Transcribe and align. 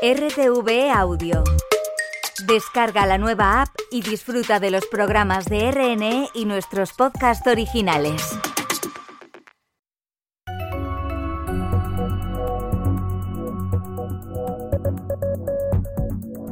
RTV 0.00 0.92
Audio. 0.94 1.42
Descarga 2.46 3.04
la 3.04 3.18
nueva 3.18 3.62
app 3.62 3.70
y 3.90 4.00
disfruta 4.00 4.60
de 4.60 4.70
los 4.70 4.86
programas 4.86 5.46
de 5.46 5.72
RNE 5.72 6.28
y 6.34 6.44
nuestros 6.44 6.92
podcasts 6.92 7.44
originales. 7.48 8.38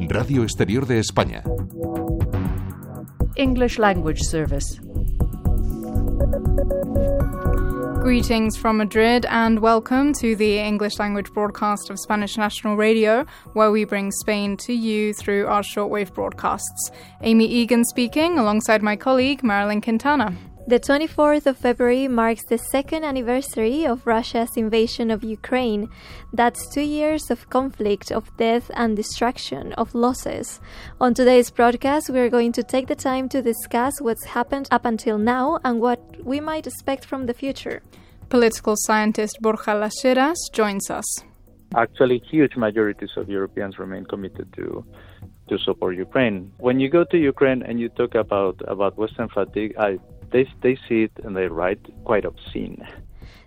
Radio 0.08 0.42
Exterior 0.42 0.84
de 0.84 0.98
España. 0.98 1.44
English 3.36 3.78
Language 3.78 4.24
Service. 4.24 4.85
Greetings 8.06 8.56
from 8.56 8.76
Madrid 8.76 9.26
and 9.28 9.58
welcome 9.58 10.12
to 10.20 10.36
the 10.36 10.60
English 10.60 11.00
language 11.00 11.32
broadcast 11.32 11.90
of 11.90 11.98
Spanish 11.98 12.36
National 12.36 12.76
Radio, 12.76 13.26
where 13.54 13.72
we 13.72 13.82
bring 13.82 14.12
Spain 14.12 14.56
to 14.58 14.72
you 14.72 15.12
through 15.12 15.48
our 15.48 15.62
shortwave 15.62 16.14
broadcasts. 16.14 16.92
Amy 17.22 17.46
Egan 17.46 17.84
speaking 17.84 18.38
alongside 18.38 18.80
my 18.80 18.94
colleague 18.94 19.42
Marilyn 19.42 19.80
Quintana. 19.80 20.36
The 20.68 20.80
24th 20.80 21.46
of 21.46 21.58
February 21.58 22.08
marks 22.08 22.44
the 22.44 22.58
second 22.58 23.04
anniversary 23.04 23.86
of 23.86 24.04
Russia's 24.04 24.56
invasion 24.56 25.12
of 25.12 25.22
Ukraine. 25.22 25.88
That's 26.32 26.68
two 26.74 26.80
years 26.80 27.30
of 27.30 27.48
conflict, 27.50 28.10
of 28.10 28.36
death 28.36 28.68
and 28.74 28.96
destruction, 28.96 29.74
of 29.74 29.94
losses. 29.94 30.58
On 31.00 31.14
today's 31.14 31.50
broadcast, 31.50 32.10
we 32.10 32.18
are 32.18 32.28
going 32.28 32.50
to 32.50 32.64
take 32.64 32.88
the 32.88 32.96
time 32.96 33.28
to 33.28 33.42
discuss 33.42 34.00
what's 34.00 34.24
happened 34.24 34.66
up 34.72 34.84
until 34.84 35.18
now 35.18 35.60
and 35.62 35.80
what 35.80 36.00
we 36.24 36.40
might 36.40 36.66
expect 36.66 37.04
from 37.04 37.26
the 37.26 37.34
future. 37.34 37.80
Political 38.28 38.74
scientist 38.78 39.38
Borja 39.40 39.74
Lasheras 39.74 40.36
joins 40.52 40.90
us. 40.90 41.04
Actually, 41.76 42.20
huge 42.30 42.56
majorities 42.56 43.10
of 43.16 43.28
Europeans 43.28 43.78
remain 43.78 44.04
committed 44.04 44.52
to 44.54 44.84
to 45.48 45.58
support 45.58 45.96
Ukraine. 45.96 46.50
When 46.58 46.80
you 46.80 46.88
go 46.88 47.04
to 47.04 47.16
Ukraine 47.16 47.62
and 47.62 47.78
you 47.78 47.88
talk 47.88 48.16
about 48.16 48.60
about 48.66 48.98
Western 48.98 49.28
fatigue, 49.28 49.74
I 49.78 49.98
they, 50.32 50.44
they 50.62 50.76
see 50.88 51.04
it 51.04 51.12
and 51.22 51.36
they 51.36 51.46
write 51.46 51.80
quite 52.04 52.24
obscene. 52.24 52.84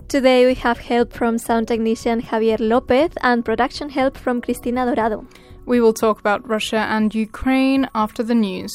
Today 0.07 0.45
we 0.45 0.55
have 0.55 0.79
help 0.79 1.11
from 1.11 1.37
sound 1.37 1.67
technician 1.67 2.21
Javier 2.21 2.59
Lopez 2.59 3.11
and 3.21 3.43
production 3.43 3.89
help 3.89 4.17
from 4.17 4.41
Cristina 4.41 4.85
Dorado. 4.85 5.27
We 5.65 5.81
will 5.81 5.93
talk 5.93 6.19
about 6.19 6.47
Russia 6.47 6.87
and 6.89 7.13
Ukraine 7.13 7.89
after 7.93 8.23
the 8.23 8.33
news. 8.33 8.73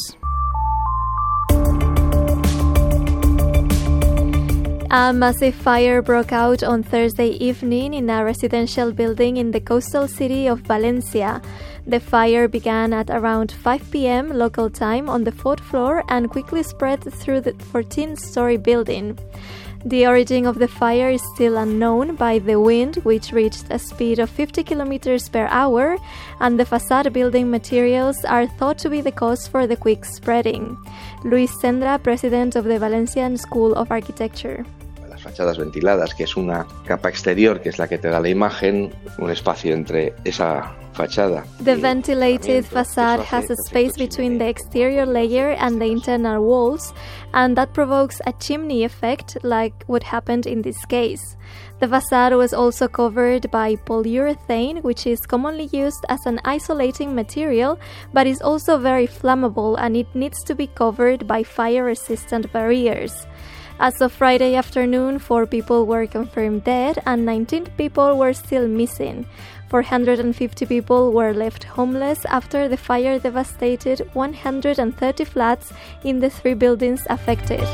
A 4.97 5.13
massive 5.13 5.57
fire 5.57 6.01
broke 6.03 6.31
out 6.31 6.63
on 6.63 6.85
Thursday 6.85 7.31
evening 7.31 7.95
in 7.95 8.09
a 8.09 8.25
residential 8.25 8.93
building 8.93 9.39
in 9.39 9.51
the 9.51 9.59
coastal 9.59 10.07
city 10.07 10.47
of 10.47 10.61
Valencia. 10.61 11.43
The 11.85 11.99
fire 11.99 12.47
began 12.47 12.93
at 12.93 13.11
around 13.11 13.51
5 13.51 13.91
p.m. 13.91 14.29
local 14.29 14.71
time 14.71 15.11
on 15.11 15.25
the 15.25 15.33
fourth 15.33 15.59
floor 15.59 16.05
and 16.11 16.31
quickly 16.31 16.63
spread 16.63 17.03
through 17.13 17.41
the 17.41 17.55
14 17.73 18.17
story 18.17 18.57
building. 18.57 19.19
The 19.85 20.07
origin 20.07 20.47
of 20.47 20.61
the 20.61 20.69
fire 20.69 21.11
is 21.11 21.23
still 21.35 21.57
unknown 21.57 22.15
by 22.15 22.39
the 22.39 22.61
wind, 22.61 22.97
which 23.03 23.33
reached 23.33 23.67
a 23.71 23.81
speed 23.81 24.21
of 24.21 24.31
50 24.31 24.63
kilometers 24.63 25.29
per 25.29 25.49
hour, 25.51 25.99
and 26.39 26.57
the 26.57 26.65
facade 26.65 27.13
building 27.13 27.51
materials 27.51 28.25
are 28.25 28.47
thought 28.47 28.79
to 28.79 28.89
be 28.89 29.01
the 29.01 29.11
cause 29.11 29.49
for 29.49 29.67
the 29.67 29.77
quick 29.77 30.05
spreading. 30.05 30.79
Luis 31.25 31.51
Sendra, 31.51 32.01
president 32.01 32.55
of 32.55 32.65
the 32.65 32.79
Valencian 32.79 33.37
School 33.37 33.75
of 33.75 33.91
Architecture. 33.91 34.65
Fachadas 35.25 35.59
ventiladas, 35.59 36.15
que 36.15 36.25
es 36.25 36.37
una 36.37 36.67
capa 36.87 37.09
exterior 37.09 37.61
que 37.61 37.71
es 37.71 37.79
la 37.79 37.89
que 37.89 37.99
te 37.99 38.09
da 38.09 38.21
la 38.21 38.29
imagen, 38.29 38.93
un 39.19 39.31
espacio 39.31 39.73
entre 39.73 40.15
esa 40.25 40.77
fachada. 40.93 41.45
The 41.65 41.77
ventilated 41.77 42.65
facade 42.65 43.21
has 43.21 43.51
a 43.51 43.57
space 43.67 43.97
between 43.97 44.39
the 44.39 44.49
exterior 44.49 45.07
layer 45.07 45.57
and 45.59 45.81
the 45.81 45.87
internal 45.87 46.45
walls, 46.45 46.93
and 47.33 47.57
that 47.57 47.73
provokes 47.73 48.21
a 48.27 48.33
chimney 48.39 48.85
effect 48.85 49.39
like 49.43 49.75
what 49.87 50.03
happened 50.05 50.47
in 50.47 50.63
this 50.63 50.85
case. 50.87 51.37
The 51.81 51.89
facade 51.89 52.35
was 52.35 52.55
also 52.55 52.87
covered 52.87 53.51
by 53.51 53.75
polyurethane, 53.75 54.83
which 54.83 55.07
is 55.07 55.21
commonly 55.27 55.69
used 55.73 56.05
as 56.09 56.25
an 56.25 56.41
isolating 56.45 57.15
material 57.15 57.79
but 58.13 58.27
is 58.27 58.41
also 58.41 58.79
very 58.79 59.07
flammable 59.07 59.77
and 59.79 59.97
it 59.97 60.07
needs 60.15 60.43
to 60.45 60.55
be 60.55 60.69
covered 60.69 61.27
by 61.27 61.43
fire 61.43 61.85
resistant 61.85 62.53
barriers. 62.53 63.27
As 63.81 64.01
of 64.01 64.13
Friday 64.13 64.55
afternoon, 64.55 65.19
four 65.19 65.47
people 65.47 65.85
were 65.85 66.07
confirmed 66.07 66.63
dead 66.63 67.03
and 67.07 67.27
19 67.27 67.67
people 67.77 68.17
were 68.17 68.33
still 68.33 68.69
missing. 68.69 69.27
450 69.69 70.65
people 70.67 71.13
were 71.13 71.35
left 71.35 71.65
homeless 71.65 72.25
after 72.27 72.69
the 72.69 72.77
fire 72.77 73.19
devastated 73.19 74.09
130 74.13 75.25
flats 75.25 75.73
in 76.05 76.21
the 76.21 76.31
three 76.31 76.55
buildings 76.55 77.05
affected. 77.11 77.67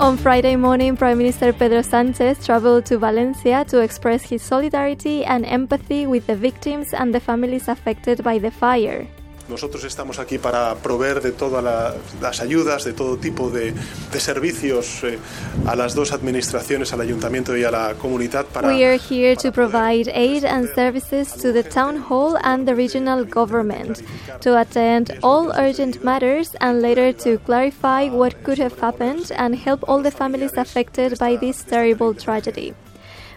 On 0.00 0.16
Friday 0.16 0.56
morning, 0.56 0.96
Prime 0.96 1.18
Minister 1.18 1.52
Pedro 1.52 1.82
Sanchez 1.82 2.46
traveled 2.46 2.86
to 2.86 2.98
Valencia 2.98 3.66
to 3.66 3.80
express 3.80 4.22
his 4.22 4.42
solidarity 4.42 5.24
and 5.26 5.44
empathy 5.44 6.06
with 6.06 6.26
the 6.26 6.36
victims 6.36 6.94
and 6.94 7.12
the 7.12 7.20
families 7.20 7.68
affected 7.68 8.24
by 8.24 8.38
the 8.38 8.50
fire. 8.50 9.06
Nosotros 9.48 9.84
estamos 9.84 10.18
aquí 10.18 10.36
para 10.36 10.74
proveer 10.74 11.22
de 11.22 11.32
todas 11.32 11.64
la, 11.64 11.94
las 12.20 12.40
ayudas, 12.40 12.84
de 12.84 12.92
todo 12.92 13.16
tipo 13.16 13.48
de, 13.50 13.72
de 14.12 14.20
servicios 14.20 15.02
eh, 15.04 15.18
a 15.66 15.74
las 15.74 15.94
dos 15.94 16.12
administraciones, 16.12 16.92
al 16.92 17.00
ayuntamiento 17.00 17.56
y 17.56 17.64
a 17.64 17.70
la 17.70 17.94
comunidad. 17.94 18.44
Para, 18.46 18.68
we 18.68 18.84
are 18.84 18.98
here 18.98 19.34
to 19.36 19.50
provide 19.50 20.10
aid 20.14 20.44
and 20.44 20.68
services 20.74 21.32
to 21.32 21.52
the 21.52 21.62
town 21.62 21.96
hall 21.96 22.36
and 22.42 22.66
the 22.66 22.74
regional 22.74 23.24
government, 23.24 24.02
to 24.40 24.58
attend 24.58 25.18
all 25.22 25.50
urgent 25.56 26.04
matters 26.04 26.54
and 26.60 26.82
later 26.82 27.12
to 27.14 27.38
clarify 27.38 28.08
what 28.10 28.34
could 28.44 28.58
have 28.58 28.78
happened 28.80 29.32
and 29.36 29.54
help 29.54 29.82
all 29.88 30.02
the 30.02 30.10
families 30.10 30.52
affected 30.58 31.18
by 31.18 31.36
this 31.36 31.64
terrible 31.64 32.12
tragedy. 32.12 32.74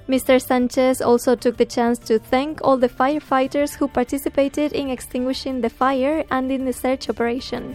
Mr. 0.08 0.42
Sanchez 0.42 1.02
also 1.02 1.36
took 1.36 1.58
the 1.58 1.66
chance 1.66 1.98
to 2.00 2.20
thank 2.20 2.60
all 2.64 2.78
the 2.78 2.90
firefighters 2.90 3.76
who 3.76 3.88
participated 3.88 4.74
in 4.74 4.90
extinguishing 4.90 5.62
the 5.62 5.70
fire 5.70 6.24
and 6.32 6.52
in 6.52 6.66
the 6.66 6.74
search 6.74 7.10
operation. 7.10 7.74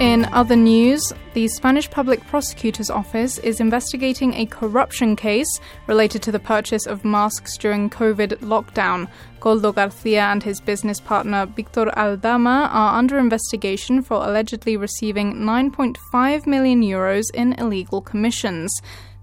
In 0.00 0.26
other 0.26 0.56
news, 0.56 1.10
the 1.32 1.48
Spanish 1.48 1.90
Public 1.90 2.22
Prosecutor's 2.26 2.90
Office 2.90 3.38
is 3.38 3.60
investigating 3.60 4.34
a 4.34 4.44
corruption 4.44 5.16
case 5.16 5.48
related 5.86 6.22
to 6.24 6.32
the 6.32 6.38
purchase 6.38 6.86
of 6.86 7.02
masks 7.02 7.56
during 7.56 7.88
COVID 7.88 8.40
lockdown. 8.40 9.08
Koldo 9.40 9.74
Garcia 9.74 10.24
and 10.24 10.42
his 10.42 10.60
business 10.60 11.00
partner 11.00 11.46
Victor 11.46 11.90
Aldama 11.98 12.68
are 12.70 12.98
under 12.98 13.16
investigation 13.16 14.02
for 14.02 14.16
allegedly 14.16 14.76
receiving 14.76 15.32
9.5 15.36 16.46
million 16.46 16.82
euros 16.82 17.24
in 17.32 17.54
illegal 17.54 18.02
commissions. 18.02 18.70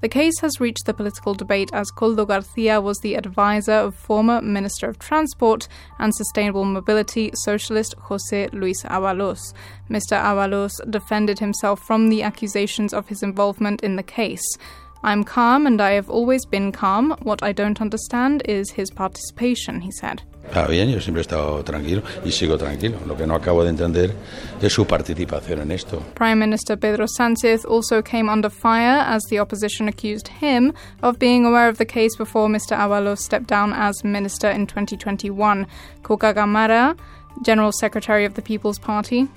The 0.03 0.09
case 0.09 0.38
has 0.41 0.59
reached 0.59 0.86
the 0.86 0.94
political 0.94 1.34
debate 1.34 1.69
as 1.72 1.90
Koldo 1.90 2.28
Garcia 2.28 2.81
was 2.81 3.00
the 3.00 3.16
advisor 3.16 3.72
of 3.72 3.96
former 3.96 4.41
Minister 4.41 4.90
of 4.90 5.00
Transport 5.00 5.69
and 5.97 6.14
Sustainable 6.14 6.66
Mobility 6.66 7.31
socialist 7.36 7.96
Jose 7.97 8.50
Luis 8.52 8.84
Ábalos. 8.84 9.53
Mr. 9.90 10.22
Ábalos 10.22 10.72
defended 10.91 11.40
himself 11.40 11.80
from 11.80 12.09
the 12.09 12.22
accusations 12.22 12.94
of 12.94 13.08
his 13.08 13.24
involvement 13.24 13.81
in 13.81 13.96
the 13.96 14.03
case. 14.03 14.44
I'm 15.03 15.24
calm 15.24 15.68
and 15.68 15.81
I 15.81 15.91
have 15.91 16.09
always 16.09 16.46
been 16.46 16.72
calm. 16.72 17.16
What 17.24 17.44
I 17.44 17.52
don't 17.52 17.81
understand 17.81 18.41
is 18.46 18.72
his 18.72 18.90
participation, 18.90 19.81
he 19.81 19.91
said. 19.91 20.22
Está 20.46 20.68
bien, 20.68 20.90
yo 20.90 21.00
siempre 21.00 21.22
he 21.22 21.24
estado 21.24 21.64
tranquilo 21.64 22.03
y 22.25 22.31
sigo 22.31 22.58
tranquilo. 22.58 22.97
Lo 23.08 23.16
que 23.16 23.25
no 23.25 23.34
acabo 23.34 23.64
de 23.64 23.69
entender 23.69 24.14
es 24.62 24.74
su 24.74 24.86
participación 24.86 25.62
en 25.62 25.72
esto. 25.72 26.03
Prime 26.16 26.36
Minister 26.36 26.78
Pedro 26.78 27.06
Sánchez 27.08 27.66
also 27.66 28.02
came 28.02 28.30
under 28.30 28.50
fire 28.50 29.03
as 29.08 29.23
the 29.29 29.40
opposition 29.40 29.88
accused 29.88 30.28
him 30.41 30.73
of 31.02 31.17
being 31.17 31.46
aware 31.46 31.70
of 31.70 31.78
the 31.78 31.85
case 31.85 32.16
before 32.17 32.49
Mr. 32.49 32.78
Ábalos 32.78 33.20
stepped 33.20 33.47
down 33.47 33.73
as 33.73 34.03
minister 34.03 34.49
in 34.49 34.67
2021. 34.67 35.66
Cuca 36.03 36.34
Gamarra, 36.34 36.97
General 37.41 37.72
Secretary 37.72 38.26
of 38.26 38.35
the 38.35 38.41
People's 38.41 38.78
Party, 38.78 39.28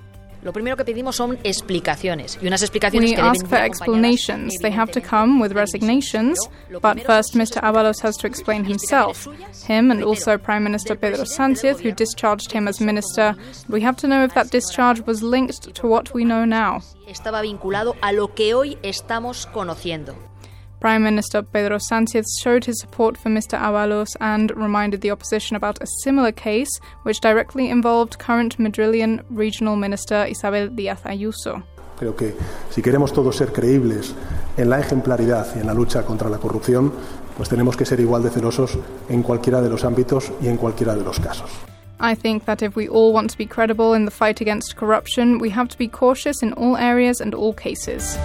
Lo 0.47 0.53
primero 0.53 0.77
que 0.77 0.85
pedimos 0.85 1.17
son 1.17 1.41
explicaciones 1.43 2.39
y 2.41 2.47
unas 2.47 2.63
explicaciones 2.63 3.11
we 3.11 3.17
que 3.17 3.21
ask 3.21 3.45
for 3.49 3.59
explanations. 3.59 4.57
They 4.63 4.71
have 4.71 4.93
to 4.93 5.01
come 5.01 5.43
with 5.43 5.51
resignations, 5.51 6.39
but 6.71 7.01
first 7.05 7.35
Mr. 7.35 7.61
Avalos 7.65 8.01
has 8.05 8.17
to 8.19 8.29
explain 8.29 8.65
himself. 8.65 9.27
Him 9.67 9.91
and 9.91 10.05
also 10.05 10.39
Prime 10.39 10.63
Minister 10.63 10.95
Pedro 10.95 11.25
Sánchez, 11.25 11.81
who 11.81 11.91
discharged 11.91 12.53
him 12.53 12.69
as 12.69 12.81
minister. 12.81 13.35
We 13.69 13.81
have 13.81 13.97
to 13.97 14.07
know 14.07 14.23
if 14.23 14.35
that 14.35 14.53
discharge 14.53 15.05
was 15.05 15.21
linked 15.21 15.75
to 15.75 15.89
what 15.89 16.15
we 16.15 16.25
know 16.25 16.45
now. 16.45 16.81
Estaba 17.09 17.43
vinculado 17.43 17.97
a 18.01 18.13
lo 18.13 18.33
que 18.33 18.55
hoy 18.55 18.79
estamos 18.85 19.47
conociendo. 19.47 20.15
Prime 20.81 21.02
Minister 21.02 21.43
Pedro 21.43 21.78
Sánchez 21.78 22.25
showed 22.43 22.64
his 22.67 22.78
support 22.81 23.17
for 23.17 23.31
Mr. 23.31 23.58
Ábalos 23.58 24.17
and 24.20 24.50
reminded 24.56 25.00
the 25.00 25.11
opposition 25.11 25.56
about 25.56 25.82
a 25.82 25.87
similar 26.05 26.32
case 26.32 26.69
which 27.02 27.20
directly 27.20 27.70
involved 27.70 28.19
current 28.19 28.58
Madrileño 28.58 29.25
Regional 29.31 29.76
Minister 29.76 30.26
Isabel 30.28 30.69
Díaz 30.69 31.02
Ayuso. 31.05 31.62
Creo 31.99 32.14
que 32.14 32.34
si 32.70 32.82
queremos 32.82 33.12
todos 33.12 33.37
ser 33.37 33.52
creíbles 33.52 34.14
en 34.58 34.69
la 34.69 34.78
ejemplaridad 34.78 35.46
y 35.56 35.61
en 35.61 35.67
la 35.67 35.73
lucha 35.73 36.02
contra 36.05 36.28
la 36.28 36.38
corrupción, 36.38 36.93
pues 37.37 37.49
tenemos 37.49 37.76
que 37.76 37.87
ser 37.87 38.00
igual 38.00 38.23
de 38.23 38.31
celosos 38.31 38.78
en 39.08 39.23
cualquiera 39.23 39.62
de 39.62 39.70
los 39.70 39.84
ámbitos 39.84 40.31
y 40.43 40.49
en 40.49 40.58
cualquiera 40.58 40.94
de 40.94 41.05
los 41.05 41.19
casos. 41.19 41.50
I 41.99 42.14
think 42.14 42.44
that 42.44 42.62
if 42.62 42.76
we 42.76 42.88
all 42.88 43.14
want 43.14 43.31
to 43.31 43.38
be 43.38 43.46
credible 43.46 43.94
in 43.94 44.05
the 44.05 44.11
fight 44.11 44.43
against 44.43 44.76
corruption, 44.76 45.38
we 45.38 45.50
have 45.50 45.69
to 45.69 45.78
be 45.78 45.88
cautious 45.88 46.43
in 46.43 46.52
all 46.52 46.76
areas 46.76 47.23
and 47.23 47.34
all 47.34 47.55
cases. 47.55 48.19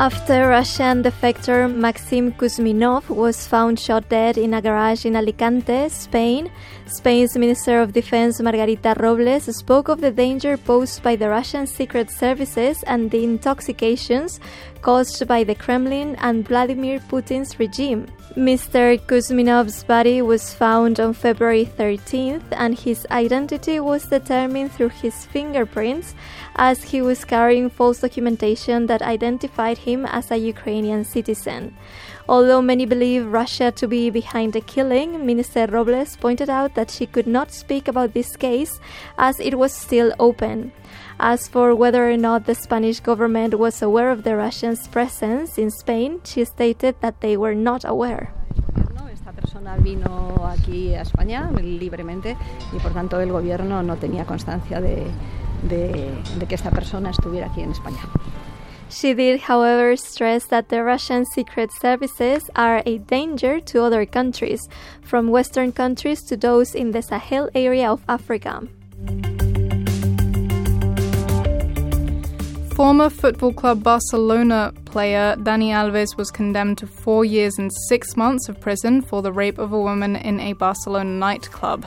After 0.00 0.48
Russian 0.48 1.02
defector 1.02 1.68
Maxim 1.68 2.32
Kuzminov 2.32 3.10
was 3.10 3.46
found 3.46 3.78
shot 3.78 4.08
dead 4.08 4.38
in 4.38 4.54
a 4.54 4.62
garage 4.62 5.04
in 5.04 5.14
Alicante, 5.14 5.90
Spain, 5.90 6.50
Spain's 6.86 7.36
Minister 7.36 7.82
of 7.82 7.92
Defense 7.92 8.40
Margarita 8.40 8.94
Robles 8.98 9.54
spoke 9.54 9.88
of 9.88 10.00
the 10.00 10.10
danger 10.10 10.56
posed 10.56 11.02
by 11.02 11.16
the 11.16 11.28
Russian 11.28 11.66
secret 11.66 12.10
services 12.10 12.82
and 12.84 13.10
the 13.10 13.22
intoxications 13.22 14.40
caused 14.82 15.26
by 15.26 15.44
the 15.44 15.54
Kremlin 15.54 16.16
and 16.20 16.46
Vladimir 16.46 17.00
Putin's 17.00 17.58
regime. 17.58 18.06
Mr. 18.36 18.96
Kuzminov's 19.08 19.82
body 19.82 20.22
was 20.22 20.54
found 20.54 21.00
on 21.00 21.12
February 21.12 21.66
13th, 21.66 22.44
and 22.52 22.78
his 22.78 23.04
identity 23.10 23.80
was 23.80 24.06
determined 24.06 24.70
through 24.70 24.90
his 24.90 25.26
fingerprints 25.26 26.14
as 26.54 26.84
he 26.84 27.02
was 27.02 27.24
carrying 27.24 27.68
false 27.68 28.00
documentation 28.00 28.86
that 28.86 29.02
identified 29.02 29.78
him 29.78 30.06
as 30.06 30.30
a 30.30 30.36
Ukrainian 30.36 31.04
citizen. 31.04 31.76
Although 32.28 32.62
many 32.62 32.86
believe 32.86 33.26
Russia 33.26 33.72
to 33.72 33.88
be 33.88 34.10
behind 34.10 34.52
the 34.52 34.60
killing, 34.60 35.26
Minister 35.26 35.66
Robles 35.66 36.16
pointed 36.16 36.48
out 36.48 36.76
that 36.76 36.92
she 36.92 37.06
could 37.06 37.26
not 37.26 37.50
speak 37.50 37.88
about 37.88 38.14
this 38.14 38.36
case 38.36 38.78
as 39.18 39.40
it 39.40 39.58
was 39.58 39.72
still 39.72 40.14
open. 40.20 40.70
As 41.22 41.48
for 41.48 41.74
whether 41.74 42.10
or 42.10 42.16
not 42.16 42.46
the 42.46 42.54
Spanish 42.54 42.98
government 43.00 43.58
was 43.58 43.82
aware 43.82 44.10
of 44.10 44.24
the 44.24 44.36
Russians' 44.36 44.88
presence 44.88 45.58
in 45.58 45.70
Spain, 45.70 46.18
she 46.24 46.46
stated 46.46 46.96
that 47.02 47.20
they 47.20 47.36
were 47.36 47.54
not 47.54 47.84
aware. 47.84 48.32
Persona 49.36 49.76
vino 49.76 50.34
aquí 50.44 50.94
a 50.94 51.02
España 51.02 51.50
libremente 51.50 52.36
y 52.72 52.78
por 52.78 52.92
tanto 52.92 53.20
el 53.20 53.30
gobierno 53.32 53.82
no 53.82 53.96
tenía 53.96 54.24
constancia 54.24 54.80
de, 54.80 55.04
de, 55.62 56.14
de 56.38 56.46
que 56.46 56.54
esta 56.54 56.70
persona 56.70 57.10
estuviera 57.10 57.46
aquí 57.48 57.62
en 57.62 57.72
España. 57.72 58.00
She 58.88 59.14
did, 59.14 59.40
however, 59.42 59.96
stress 59.96 60.46
that 60.46 60.68
the 60.68 60.82
Russian 60.82 61.24
secret 61.26 61.70
services 61.72 62.50
are 62.56 62.82
a 62.86 62.98
danger 62.98 63.60
to 63.60 63.82
other 63.82 64.04
countries, 64.04 64.68
from 65.02 65.28
Western 65.28 65.72
countries 65.72 66.22
to 66.24 66.36
those 66.36 66.74
in 66.74 66.90
the 66.92 67.02
Sahel 67.02 67.50
area 67.54 67.90
of 67.90 68.02
Africa. 68.08 68.62
Former 72.80 73.10
Football 73.10 73.52
Club 73.52 73.82
Barcelona 73.82 74.72
player 74.86 75.36
Dani 75.36 75.68
Alves 75.68 76.16
was 76.16 76.30
condemned 76.30 76.78
to 76.78 76.86
four 76.86 77.26
years 77.26 77.58
and 77.58 77.70
six 77.90 78.16
months 78.16 78.48
of 78.48 78.58
prison 78.58 79.02
for 79.02 79.20
the 79.20 79.30
rape 79.30 79.58
of 79.58 79.74
a 79.74 79.78
woman 79.78 80.16
in 80.16 80.40
a 80.40 80.54
Barcelona 80.54 81.10
nightclub. 81.10 81.84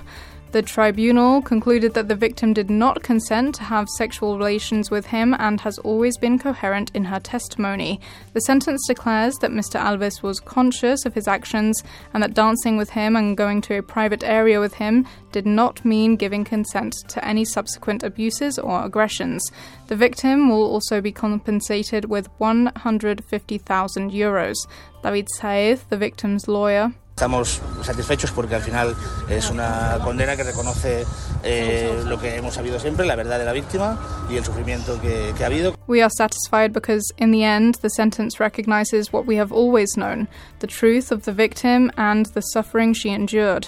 The 0.53 0.61
tribunal 0.61 1.41
concluded 1.41 1.95
that 1.95 2.09
the 2.09 2.15
victim 2.15 2.53
did 2.53 2.69
not 2.69 3.01
consent 3.01 3.55
to 3.55 3.63
have 3.63 3.89
sexual 3.89 4.37
relations 4.37 4.91
with 4.91 5.07
him 5.07 5.35
and 5.39 5.59
has 5.61 5.79
always 5.79 6.15
been 6.15 6.37
coherent 6.37 6.91
in 6.93 7.05
her 7.05 7.19
testimony. 7.19 7.99
The 8.33 8.41
sentence 8.41 8.85
declares 8.87 9.33
that 9.37 9.49
Mr. 9.49 9.79
Alves 9.79 10.21
was 10.21 10.39
conscious 10.39 11.07
of 11.07 11.15
his 11.15 11.27
actions 11.27 11.81
and 12.13 12.21
that 12.21 12.35
dancing 12.35 12.77
with 12.77 12.91
him 12.91 13.15
and 13.15 13.35
going 13.35 13.61
to 13.61 13.79
a 13.79 13.81
private 13.81 14.23
area 14.23 14.59
with 14.59 14.75
him 14.75 15.07
did 15.31 15.47
not 15.47 15.83
mean 15.83 16.17
giving 16.17 16.43
consent 16.43 16.93
to 17.07 17.25
any 17.25 17.45
subsequent 17.45 18.03
abuses 18.03 18.59
or 18.59 18.85
aggressions. 18.85 19.43
The 19.87 19.95
victim 19.95 20.51
will 20.51 20.65
also 20.65 21.01
be 21.01 21.11
compensated 21.11 22.05
with 22.05 22.29
150,000 22.37 24.11
euros. 24.11 24.57
David 25.01 25.29
Saez, 25.39 25.89
the 25.89 25.97
victim's 25.97 26.47
lawyer, 26.47 26.93
Estamos 27.15 27.61
satisfechos 27.83 28.31
porque 28.31 28.55
al 28.55 28.63
final 28.63 28.95
es 29.29 29.51
una 29.51 29.99
condena 30.03 30.35
que 30.35 30.41
reconoce 30.41 31.05
eh, 31.43 32.03
lo 32.07 32.19
que 32.19 32.35
hemos 32.35 32.55
sabido 32.55 32.79
siempre, 32.79 33.05
la 33.05 33.15
verdad 33.15 33.37
de 33.37 33.45
la 33.45 33.53
víctima 33.53 33.99
y 34.31 34.37
el 34.37 34.43
sufrimiento 34.43 34.99
que, 34.99 35.31
que 35.37 35.43
ha 35.43 35.47
habido. 35.47 35.75
We 35.87 36.01
are 36.01 36.09
satisfied 36.09 36.73
because, 36.73 37.13
in 37.17 37.31
the 37.31 37.43
end, 37.43 37.75
the 37.81 37.89
sentence 37.89 38.39
recognizes 38.39 39.13
what 39.13 39.27
we 39.27 39.37
have 39.37 39.53
always 39.53 39.95
known 39.95 40.27
the 40.59 40.67
truth 40.67 41.11
of 41.11 41.25
the 41.25 41.31
victim 41.31 41.91
and 41.97 42.25
the 42.33 42.41
suffering 42.41 42.93
she 42.93 43.09
endured. 43.09 43.67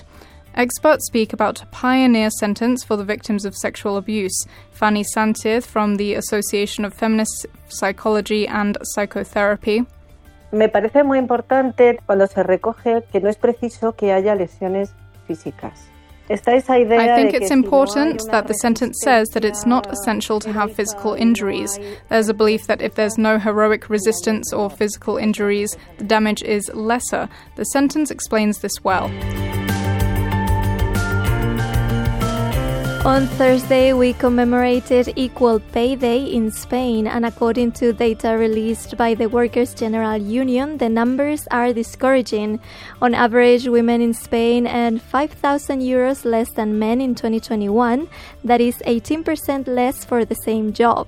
Experts 0.55 1.05
speak 1.05 1.31
about 1.31 1.61
a 1.61 1.67
pioneer 1.67 2.31
sentence 2.31 2.83
for 2.83 2.97
the 2.97 3.05
victims 3.05 3.45
of 3.45 3.55
sexual 3.55 3.95
abuse. 3.95 4.47
Fanny 4.71 5.03
Santiz 5.03 5.67
from 5.67 5.97
the 5.97 6.15
Association 6.15 6.83
of 6.83 6.95
Feminist 6.95 7.45
Psychology 7.67 8.47
and 8.47 8.77
Psychotherapy 8.81 9.85
me 10.55 10.69
parece 10.69 11.03
muy 11.03 11.19
importante 11.19 11.99
cuando 12.05 12.27
se 12.27 12.41
recoge 12.43 13.03
que 13.11 13.19
no 13.19 13.29
es 13.29 13.37
preciso 13.37 13.93
que 13.95 14.13
haya 14.13 14.35
lesiones 14.35 14.93
físicas. 15.27 15.89
I 16.27 16.39
think 16.39 17.35
it's 17.35 17.51
important 17.51 18.19
that 18.31 18.47
the 18.47 18.55
sentence 18.55 18.97
says 19.03 19.27
that 19.33 19.45
it's 19.45 19.63
not 19.63 19.85
essential 19.93 20.39
to 20.39 20.51
have 20.51 20.73
physical 20.73 21.13
injuries. 21.13 21.79
There's 22.09 22.29
a 22.29 22.33
belief 22.33 22.65
that 22.65 22.81
if 22.81 22.95
there's 22.95 23.15
no 23.19 23.37
heroic 23.37 23.91
resistance 23.91 24.51
or 24.51 24.71
physical 24.71 25.17
injuries, 25.17 25.77
the 25.99 26.03
damage 26.03 26.41
is 26.41 26.67
lesser. 26.73 27.29
The 27.57 27.65
sentence 27.65 28.09
explains 28.09 28.57
this 28.59 28.83
well. 28.83 29.11
On 33.05 33.27
Thursday, 33.37 33.93
we 33.93 34.13
commemorated 34.13 35.13
Equal 35.15 35.59
Pay 35.59 35.95
Day 35.95 36.25
in 36.25 36.49
Spain, 36.49 37.05
and 37.05 37.23
according 37.23 37.73
to 37.73 37.93
data 37.93 38.29
released 38.29 38.97
by 38.97 39.13
the 39.13 39.29
Workers' 39.29 39.75
General 39.75 40.17
Union, 40.17 40.79
the 40.79 40.89
numbers 40.89 41.47
are 41.51 41.71
discouraging. 41.71 42.59
On 43.03 43.13
average, 43.13 43.67
women 43.67 44.01
in 44.01 44.15
Spain 44.15 44.65
earn 44.65 44.97
5,000 44.97 45.81
euros 45.81 46.25
less 46.25 46.49
than 46.53 46.79
men 46.79 46.99
in 46.99 47.13
2021, 47.13 48.09
that 48.43 48.59
is 48.59 48.77
18% 48.87 49.67
less 49.67 50.03
for 50.03 50.25
the 50.25 50.33
same 50.33 50.73
job. 50.73 51.07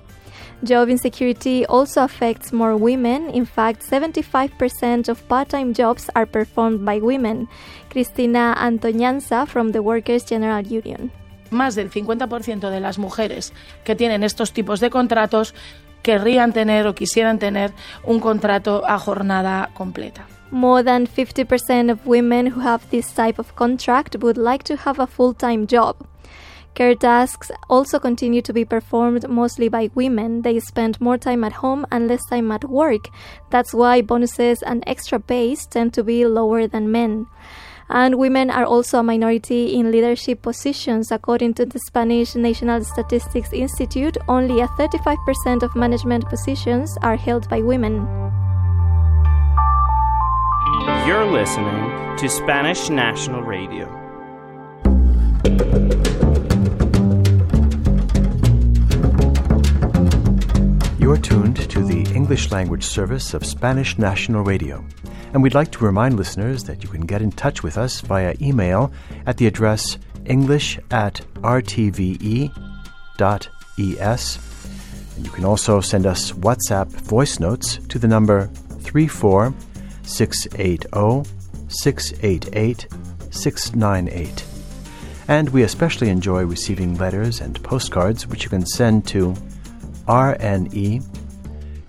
Job 0.62 0.88
insecurity 0.88 1.66
also 1.66 2.04
affects 2.04 2.52
more 2.52 2.76
women. 2.76 3.28
In 3.30 3.44
fact, 3.44 3.82
75% 3.82 5.08
of 5.08 5.26
part 5.26 5.48
time 5.48 5.74
jobs 5.74 6.08
are 6.14 6.26
performed 6.26 6.84
by 6.84 6.98
women. 6.98 7.48
Cristina 7.90 8.54
Antoñanza 8.56 9.48
from 9.48 9.72
the 9.72 9.82
Workers' 9.82 10.22
General 10.22 10.64
Union. 10.64 11.10
Más 11.50 11.74
del 11.74 11.90
50% 11.90 12.70
de 12.70 12.80
las 12.80 12.98
mujeres 12.98 13.52
que 13.84 13.96
tienen 13.96 14.22
estos 14.24 14.52
tipos 14.52 14.80
de 14.80 14.90
contratos 14.90 15.54
querrían 16.02 16.52
tener 16.52 16.86
o 16.86 16.94
quisieran 16.94 17.38
tener 17.38 17.72
un 18.04 18.20
contrato 18.20 18.82
a 18.86 18.98
jornada 18.98 19.70
completa. 19.74 20.26
More 20.50 20.82
than 20.82 21.06
50% 21.06 21.92
of 21.92 22.06
women 22.06 22.46
who 22.46 22.60
have 22.60 22.88
this 22.90 23.12
type 23.12 23.38
of 23.38 23.54
contract 23.54 24.16
would 24.22 24.38
like 24.38 24.64
to 24.64 24.76
have 24.76 24.98
a 25.02 25.06
full-time 25.06 25.66
job. 25.66 25.96
Care 26.74 26.94
tasks 26.94 27.50
also 27.68 27.98
continue 27.98 28.40
to 28.40 28.52
be 28.52 28.64
performed 28.64 29.28
mostly 29.28 29.68
by 29.68 29.90
women. 29.94 30.42
They 30.42 30.60
spend 30.60 31.00
more 31.00 31.18
time 31.18 31.42
at 31.42 31.54
home 31.54 31.84
and 31.90 32.06
less 32.06 32.24
time 32.30 32.52
at 32.52 32.64
work. 32.64 33.08
That's 33.50 33.74
why 33.74 34.00
bonuses 34.00 34.62
and 34.62 34.84
extra 34.86 35.18
pays 35.18 35.66
tend 35.66 35.92
to 35.94 36.04
be 36.04 36.24
lower 36.24 36.68
than 36.68 36.92
men. 36.92 37.26
And 37.90 38.18
women 38.18 38.50
are 38.50 38.64
also 38.64 38.98
a 38.98 39.02
minority 39.02 39.74
in 39.74 39.90
leadership 39.90 40.42
positions. 40.42 41.10
According 41.10 41.54
to 41.54 41.66
the 41.66 41.78
Spanish 41.78 42.34
National 42.34 42.84
Statistics 42.84 43.52
Institute, 43.52 44.16
only 44.28 44.60
a 44.60 44.68
35% 44.68 45.62
of 45.62 45.74
management 45.74 46.28
positions 46.28 46.96
are 47.02 47.16
held 47.16 47.48
by 47.48 47.60
women. 47.60 48.06
You're 51.06 51.24
listening 51.24 52.16
to 52.18 52.28
Spanish 52.28 52.90
National 52.90 53.42
Radio. 53.42 53.98
You're 61.08 61.16
tuned 61.16 61.56
to 61.70 61.82
the 61.82 62.04
English 62.14 62.52
language 62.52 62.84
service 62.84 63.32
of 63.32 63.46
Spanish 63.46 63.96
National 63.96 64.44
Radio. 64.44 64.84
And 65.32 65.42
we'd 65.42 65.54
like 65.54 65.72
to 65.72 65.82
remind 65.82 66.18
listeners 66.18 66.64
that 66.64 66.84
you 66.84 66.90
can 66.90 67.06
get 67.06 67.22
in 67.22 67.32
touch 67.32 67.62
with 67.62 67.78
us 67.78 68.02
via 68.02 68.34
email 68.42 68.92
at 69.24 69.38
the 69.38 69.46
address 69.46 69.96
english 70.26 70.78
at 70.90 71.22
rtve.es. 71.36 72.50
And 75.16 75.24
you 75.24 75.32
can 75.32 75.46
also 75.46 75.80
send 75.80 76.04
us 76.04 76.32
WhatsApp 76.32 76.88
voice 76.88 77.40
notes 77.40 77.78
to 77.88 77.98
the 77.98 78.06
number 78.06 78.50
34680 78.80 81.30
688 81.68 82.86
698. 83.30 84.44
And 85.28 85.48
we 85.48 85.62
especially 85.62 86.10
enjoy 86.10 86.44
receiving 86.44 86.98
letters 86.98 87.40
and 87.40 87.62
postcards 87.62 88.26
which 88.26 88.44
you 88.44 88.50
can 88.50 88.66
send 88.66 89.06
to 89.06 89.34
RNE 90.08 91.02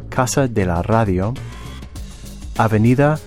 Casa 0.10 0.50
de 0.50 0.66
la 0.66 0.82
Radio, 0.82 1.34
Avenida 2.58 3.18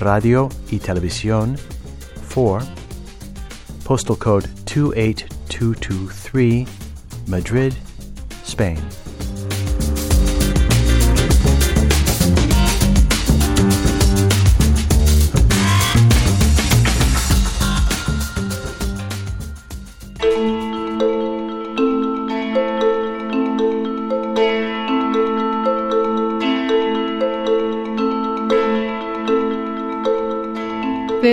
Radio 0.00 0.48
y 0.72 0.80
Televisión 0.80 1.56
4, 2.34 2.66
postal 3.84 4.18
code 4.18 4.48
28223, 4.64 6.66
Madrid, 7.28 7.72
Spain. 8.44 8.78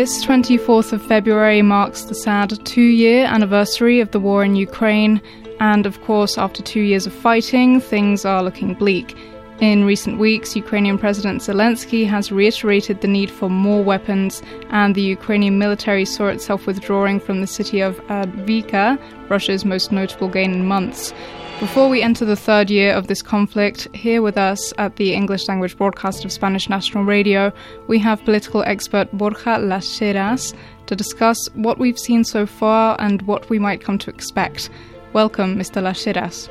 This 0.02 0.26
24th 0.26 0.94
of 0.94 1.02
February 1.04 1.62
marks 1.62 2.02
the 2.06 2.16
sad 2.16 2.66
two 2.66 2.82
year 2.82 3.24
anniversary 3.28 4.00
of 4.00 4.10
the 4.10 4.20
war 4.20 4.44
in 4.44 4.56
Ukraine, 4.56 5.22
and 5.60 5.86
of 5.86 6.02
course, 6.02 6.40
after 6.40 6.64
two 6.64 6.80
years 6.80 7.06
of 7.06 7.14
fighting, 7.14 7.80
things 7.80 8.26
are 8.26 8.42
looking 8.42 8.74
bleak. 8.74 9.16
In 9.60 9.86
recent 9.86 10.18
weeks, 10.18 10.56
Ukrainian 10.56 10.98
President 10.98 11.44
Zelensky 11.44 12.08
has 12.08 12.32
reiterated 12.32 13.02
the 13.02 13.08
need 13.08 13.30
for 13.30 13.48
more 13.48 13.84
weapons, 13.84 14.42
and 14.72 14.96
the 14.96 15.04
Ukrainian 15.04 15.60
military 15.60 16.06
saw 16.06 16.30
itself 16.30 16.66
withdrawing 16.66 17.20
from 17.20 17.42
the 17.42 17.46
city 17.46 17.80
of 17.80 18.00
Avdiivka, 18.08 18.98
Russia's 19.30 19.66
most 19.66 19.92
notable 19.92 20.30
gain 20.30 20.52
in 20.52 20.66
months. 20.66 21.14
Before 21.62 21.90
we 21.90 22.02
enter 22.02 22.26
the 22.26 22.36
third 22.36 22.72
year 22.72 22.92
of 22.92 23.06
this 23.06 23.22
conflict, 23.22 23.88
here 23.94 24.24
with 24.24 24.36
us 24.36 24.74
at 24.80 24.96
the 24.96 25.14
English 25.14 25.48
language 25.48 25.78
broadcast 25.78 26.26
of 26.26 26.32
Spanish 26.32 26.68
National 26.68 27.04
Radio, 27.04 27.54
we 27.88 28.00
have 28.00 28.26
political 28.26 28.64
expert 28.64 29.16
Borja 29.16 29.60
Las 29.60 29.86
Heras 30.00 30.56
to 30.88 30.96
discuss 30.96 31.38
what 31.54 31.78
we've 31.78 32.00
seen 32.00 32.24
so 32.24 32.48
far 32.48 32.96
and 32.98 33.22
what 33.28 33.48
we 33.52 33.60
might 33.60 33.80
come 33.80 34.00
to 34.00 34.10
expect. 34.10 34.72
Welcome, 35.14 35.56
Mr. 35.56 35.84
Lasheras. 35.84 36.50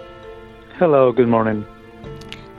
Hello, 0.79 1.11
good 1.11 1.27
morning. 1.27 1.67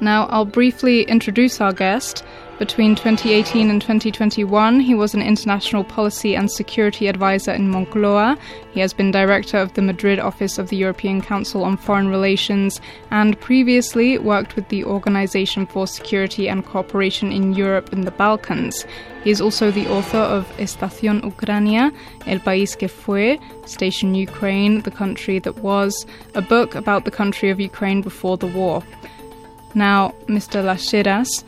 Now, 0.01 0.25
I'll 0.31 0.45
briefly 0.45 1.03
introduce 1.03 1.61
our 1.61 1.71
guest. 1.71 2.23
Between 2.57 2.95
2018 2.95 3.69
and 3.69 3.79
2021, 3.79 4.79
he 4.79 4.95
was 4.95 5.13
an 5.13 5.21
international 5.21 5.83
policy 5.83 6.35
and 6.35 6.49
security 6.49 7.07
advisor 7.07 7.51
in 7.51 7.69
Moncloa. 7.69 8.35
He 8.71 8.79
has 8.79 8.93
been 8.93 9.11
director 9.11 9.57
of 9.57 9.73
the 9.75 9.81
Madrid 9.83 10.17
office 10.19 10.57
of 10.57 10.69
the 10.69 10.75
European 10.75 11.21
Council 11.21 11.63
on 11.63 11.77
Foreign 11.77 12.07
Relations 12.07 12.81
and 13.11 13.39
previously 13.39 14.17
worked 14.17 14.55
with 14.55 14.69
the 14.69 14.85
Organization 14.85 15.67
for 15.67 15.85
Security 15.85 16.49
and 16.49 16.65
Cooperation 16.65 17.31
in 17.31 17.53
Europe 17.53 17.93
and 17.93 18.03
the 18.03 18.11
Balkans. 18.11 18.87
He 19.23 19.29
is 19.29 19.39
also 19.39 19.69
the 19.69 19.87
author 19.87 20.17
of 20.17 20.47
Estación 20.57 21.23
Ucrania, 21.23 21.91
El 22.25 22.39
País 22.39 22.75
que 22.75 22.87
Fue, 22.87 23.39
Station 23.67 24.15
Ukraine, 24.15 24.81
the 24.81 24.89
country 24.89 25.37
that 25.37 25.59
was, 25.59 26.07
a 26.33 26.41
book 26.41 26.73
about 26.73 27.05
the 27.05 27.11
country 27.11 27.51
of 27.51 27.59
Ukraine 27.59 28.01
before 28.01 28.37
the 28.37 28.47
war. 28.47 28.83
Now, 29.73 30.13
Mr. 30.27 30.63
Lasheras, 30.63 31.43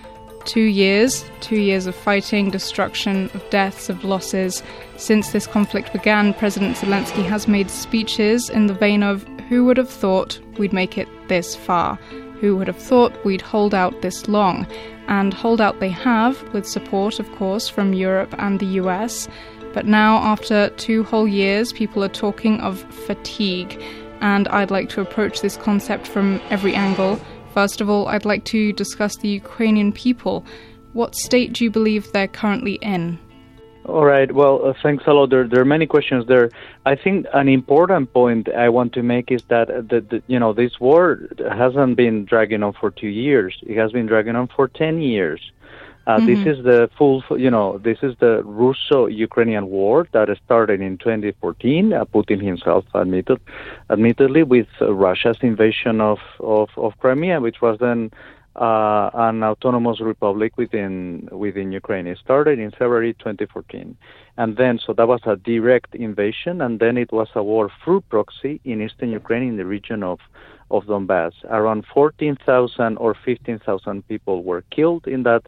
two 0.46 0.62
years, 0.62 1.26
two 1.42 1.58
years 1.60 1.88
of 1.88 1.96
fighting, 1.96 2.50
destruction, 2.50 3.30
of 3.34 3.50
deaths, 3.50 3.90
of 3.90 4.04
losses. 4.04 4.64
Since 4.98 5.32
this 5.32 5.48
conflict 5.48 5.92
began, 5.94 6.34
President 6.34 6.78
Zelensky 6.78 7.26
has 7.26 7.48
made 7.48 7.70
speeches 7.70 8.50
in 8.50 8.68
the 8.68 8.74
vein 8.74 9.04
of 9.04 9.28
who 9.50 9.66
would 9.66 9.78
have 9.78 9.90
thought 9.90 10.40
we'd 10.58 10.74
make 10.74 10.98
it 10.98 11.08
this 11.28 11.56
far? 11.56 11.96
Who 12.40 12.58
would 12.58 12.68
have 12.68 12.78
thought 12.78 13.24
we'd 13.26 13.42
hold 13.42 13.74
out 13.74 14.02
this 14.02 14.28
long? 14.28 14.68
And 15.08 15.34
hold 15.34 15.60
out 15.60 15.80
they 15.80 15.90
have, 15.90 16.42
with 16.54 16.68
support, 16.68 17.20
of 17.20 17.32
course, 17.34 17.68
from 17.68 17.94
Europe 17.94 18.34
and 18.38 18.60
the 18.60 18.82
US. 18.82 19.28
But 19.74 19.86
now, 19.86 20.18
after 20.18 20.70
two 20.70 21.04
whole 21.04 21.28
years, 21.28 21.74
people 21.74 22.04
are 22.04 22.10
talking 22.10 22.60
of 22.62 22.82
fatigue. 23.06 23.82
And 24.22 24.48
I'd 24.48 24.72
like 24.72 24.90
to 24.90 25.02
approach 25.02 25.42
this 25.42 25.58
concept 25.58 26.08
from 26.08 26.40
every 26.50 26.74
angle. 26.74 27.20
First 27.54 27.82
of 27.82 27.90
all, 27.90 28.08
I'd 28.08 28.26
like 28.26 28.46
to 28.46 28.74
discuss 28.74 29.16
the 29.18 29.30
Ukrainian 29.30 29.92
people. 29.92 30.44
What 30.94 31.16
state 31.16 31.54
do 31.54 31.64
you 31.64 31.72
believe 31.72 32.12
they're 32.12 32.28
currently 32.28 32.76
in? 32.82 33.20
All 33.86 34.06
right. 34.06 34.32
Well, 34.32 34.66
uh, 34.66 34.74
thanks 34.82 35.04
a 35.08 35.12
lot. 35.12 35.30
There, 35.30 35.46
there, 35.48 35.62
are 35.62 35.66
many 35.66 35.86
questions 35.86 36.26
there. 36.26 36.50
I 36.86 36.96
think 36.96 37.26
an 37.34 37.50
important 37.50 38.14
point 38.14 38.48
I 38.50 38.70
want 38.70 38.94
to 38.94 39.04
make 39.04 39.30
is 39.30 39.44
that 39.50 39.68
the, 39.68 40.00
the, 40.10 40.24
you 40.28 40.40
know 40.40 40.54
this 40.54 40.80
war 40.80 41.28
hasn't 41.52 41.98
been 41.98 42.24
dragging 42.26 42.64
on 42.64 42.74
for 42.74 42.92
two 42.92 43.10
years. 43.10 43.58
It 43.64 43.78
has 43.78 43.92
been 43.92 44.06
dragging 44.06 44.36
on 44.36 44.48
for 44.48 44.70
ten 44.70 45.02
years. 45.02 45.42
Uh, 46.06 46.18
mm-hmm. 46.18 46.26
This 46.26 46.58
is 46.58 46.64
the 46.66 46.90
full, 46.98 47.24
you 47.38 47.50
know, 47.50 47.78
this 47.78 48.00
is 48.02 48.16
the 48.20 48.44
Russo-Ukrainian 48.44 49.68
war 49.68 50.08
that 50.12 50.28
started 50.46 50.82
in 50.82 50.98
2014. 50.98 51.94
Uh, 51.94 52.06
Putin 52.06 52.44
himself 52.44 52.84
admitted, 52.94 53.40
admittedly, 53.90 54.44
with 54.44 54.68
uh, 54.82 54.94
Russia's 54.94 55.38
invasion 55.42 56.02
of, 56.02 56.20
of, 56.40 56.70
of 56.76 56.98
Crimea, 57.00 57.40
which 57.40 57.62
was 57.62 57.80
then 57.80 58.12
uh, 58.56 59.10
an 59.14 59.44
autonomous 59.44 60.00
republic 60.00 60.54
within 60.58 61.28
within 61.32 61.72
Ukraine. 61.72 62.06
It 62.06 62.20
started 62.20 62.60
in 62.60 62.70
February 62.72 63.14
2014, 63.14 63.98
and 64.38 64.58
then 64.58 64.80
so 64.86 64.94
that 64.94 65.08
was 65.08 65.22
a 65.26 65.38
direct 65.38 65.96
invasion, 65.96 66.62
and 66.62 66.80
then 66.80 66.98
it 66.98 67.12
was 67.12 67.30
a 67.34 67.42
war 67.42 67.72
through 67.84 68.02
proxy 68.02 68.62
in 68.64 68.82
eastern 68.82 69.10
Ukraine 69.10 69.44
in 69.44 69.58
the 69.58 69.66
region 69.66 70.04
of 70.04 70.20
of 70.70 70.86
Donbass. 70.86 71.34
Around 71.50 71.86
14,000 71.94 72.98
or 72.98 73.16
15,000 73.26 74.08
people 74.08 74.44
were 74.44 74.64
killed 74.72 75.08
in 75.08 75.24
that 75.24 75.44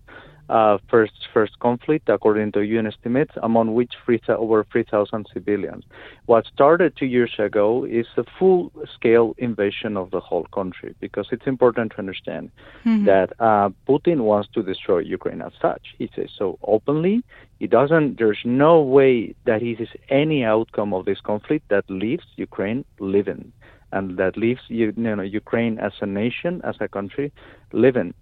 uh, 0.50 0.78
first 0.90 1.14
first 1.34 1.58
conflict, 1.60 2.08
according 2.10 2.52
to 2.52 2.62
UN 2.62 2.88
estimates, 2.88 3.34
among 3.42 3.74
which 3.74 3.94
three, 4.06 4.22
over 4.30 4.66
3,000 4.72 5.28
civilians. 5.34 5.84
What 6.28 6.46
started 6.46 6.96
two 6.96 7.08
years 7.08 7.34
ago 7.40 7.84
is 7.84 8.08
a 8.18 8.24
full-scale 8.38 9.36
invasion 9.38 9.98
of 9.98 10.12
the 10.12 10.20
whole 10.20 10.46
country, 10.54 10.96
because 11.00 11.28
it's 11.32 11.48
important 11.48 11.94
to 11.94 12.00
understand 12.00 12.52
mm-hmm. 12.86 13.06
that 13.06 13.34
uh, 13.40 13.70
Putin 13.88 14.22
wants 14.22 14.50
to 14.54 14.62
destroy 14.62 15.00
Ukraine 15.00 15.42
as 15.42 15.54
such. 15.62 15.96
He 15.98 16.10
says 16.16 16.30
so 16.38 16.60
openly. 16.64 17.24
He 17.60 17.68
doesn't. 17.68 18.18
There's 18.18 18.44
no 18.46 18.82
way 18.82 19.34
that 19.46 19.62
he 19.62 19.76
sees 19.76 19.96
any 20.10 20.44
outcome 20.44 20.94
of 20.94 21.06
this 21.06 21.22
conflict 21.22 21.70
that 21.70 21.86
leaves 21.90 22.26
Ukraine 22.36 22.86
living, 23.00 23.52
and 23.92 24.18
that 24.18 24.38
leaves 24.38 24.62
you 24.68 24.92
know, 24.96 25.22
Ukraine 25.22 25.80
as 25.80 25.94
a 26.02 26.06
nation, 26.06 26.62
as 26.64 26.76
a 26.80 26.88
country, 26.88 27.32
living 27.72 28.14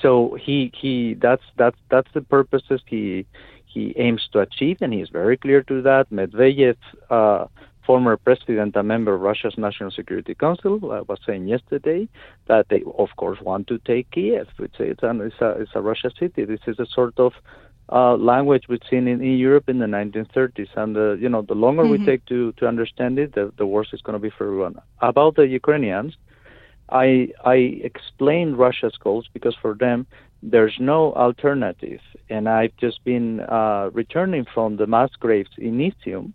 so 0.00 0.36
he 0.40 0.70
he 0.74 1.14
that's 1.14 1.42
that's 1.56 1.78
that's 1.90 2.08
the 2.14 2.22
purposes 2.22 2.80
he 2.86 3.26
he 3.66 3.94
aims 3.96 4.28
to 4.32 4.40
achieve, 4.40 4.78
and 4.80 4.92
he 4.92 5.00
is 5.00 5.08
very 5.08 5.36
clear 5.36 5.62
to 5.62 5.82
that. 5.82 6.10
Medvedev, 6.10 6.76
uh, 7.08 7.46
former 7.86 8.16
president 8.16 8.74
and 8.76 8.88
member 8.88 9.14
of 9.14 9.20
Russia's 9.20 9.56
National 9.56 9.90
Security 9.90 10.34
Council, 10.34 10.74
uh, 10.90 11.02
was 11.08 11.18
saying 11.26 11.46
yesterday 11.46 12.08
that 12.48 12.66
they, 12.68 12.82
of 12.98 13.08
course, 13.16 13.40
want 13.40 13.68
to 13.68 13.78
take 13.78 14.10
Kiev. 14.10 14.48
It's, 14.58 14.74
it's, 14.78 15.02
an, 15.02 15.20
it's, 15.20 15.40
a, 15.40 15.50
it's 15.60 15.70
a 15.74 15.80
Russia 15.80 16.10
city. 16.18 16.44
This 16.44 16.60
is 16.66 16.78
a 16.78 16.86
sort 16.86 17.18
of 17.18 17.32
uh, 17.92 18.16
language 18.16 18.64
we've 18.68 18.80
seen 18.88 19.08
in, 19.08 19.20
in 19.20 19.36
Europe 19.38 19.68
in 19.68 19.78
the 19.78 19.86
1930s, 19.86 20.68
and 20.76 20.96
uh, 20.96 21.12
you 21.14 21.28
know, 21.28 21.42
the 21.42 21.54
longer 21.54 21.82
mm-hmm. 21.82 22.04
we 22.04 22.06
take 22.06 22.24
to 22.26 22.52
to 22.52 22.66
understand 22.66 23.18
it, 23.18 23.34
the, 23.34 23.52
the 23.56 23.66
worse 23.66 23.88
it's 23.92 24.02
going 24.02 24.14
to 24.14 24.22
be 24.22 24.30
for 24.30 24.46
everyone. 24.46 24.76
About 25.00 25.36
the 25.36 25.46
Ukrainians, 25.46 26.16
I 26.90 27.28
I 27.44 27.80
explain 27.84 28.54
Russia's 28.54 28.96
goals 28.98 29.28
because 29.32 29.56
for 29.60 29.74
them 29.74 30.06
there's 30.42 30.76
no 30.80 31.12
alternative, 31.14 32.00
and 32.28 32.48
I've 32.48 32.76
just 32.78 33.04
been 33.04 33.40
uh, 33.40 33.90
returning 33.92 34.46
from 34.54 34.76
the 34.76 34.86
mass 34.86 35.10
graves 35.18 35.50
in 35.58 35.78
Izium, 35.78 36.32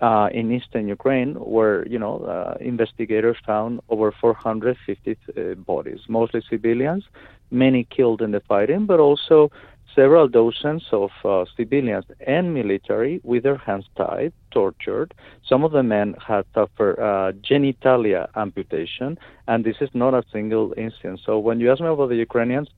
uh, 0.00 0.28
in 0.32 0.50
eastern 0.50 0.88
Ukraine, 0.88 1.34
where 1.34 1.86
you 1.86 1.98
know 1.98 2.24
uh, 2.24 2.56
investigators 2.60 3.36
found 3.46 3.80
over 3.88 4.12
450 4.12 5.16
uh, 5.36 5.54
bodies, 5.54 6.00
mostly 6.08 6.42
civilians, 6.48 7.04
many 7.50 7.84
killed 7.84 8.22
in 8.22 8.30
the 8.32 8.40
fighting, 8.40 8.86
but 8.86 9.00
also 9.00 9.50
several 9.94 10.28
dozens 10.28 10.84
of 10.92 11.10
uh, 11.24 11.44
civilians 11.56 12.04
and 12.26 12.52
military 12.52 13.20
with 13.22 13.42
their 13.42 13.56
hands 13.56 13.86
tied, 13.96 14.32
tortured. 14.50 15.14
Some 15.48 15.64
of 15.64 15.72
the 15.72 15.82
men 15.82 16.14
had 16.26 16.44
suffered 16.54 16.98
uh, 16.98 17.32
genitalia 17.32 18.28
amputation, 18.36 19.18
and 19.46 19.64
this 19.64 19.76
is 19.80 19.90
not 19.94 20.14
a 20.14 20.24
single 20.32 20.74
instance. 20.76 21.20
So 21.24 21.38
when 21.38 21.60
you 21.60 21.70
ask 21.70 21.80
me 21.80 21.88
about 21.88 22.08
the 22.08 22.16
Ukrainians, 22.16 22.68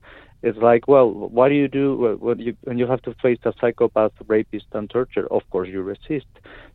it's 0.43 0.57
like, 0.59 0.87
well, 0.87 1.11
what 1.11 1.49
do 1.49 1.55
you 1.55 1.67
do 1.67 2.17
when 2.21 2.39
you, 2.39 2.55
when 2.63 2.77
you 2.77 2.85
have 2.85 3.01
to 3.03 3.15
face 3.15 3.39
a 3.43 3.53
psychopath, 3.59 4.11
rapist, 4.27 4.67
and 4.73 4.87
torture? 4.87 5.27
Of 5.31 5.41
course, 5.49 5.67
you 5.67 5.81
resist. 5.81 6.27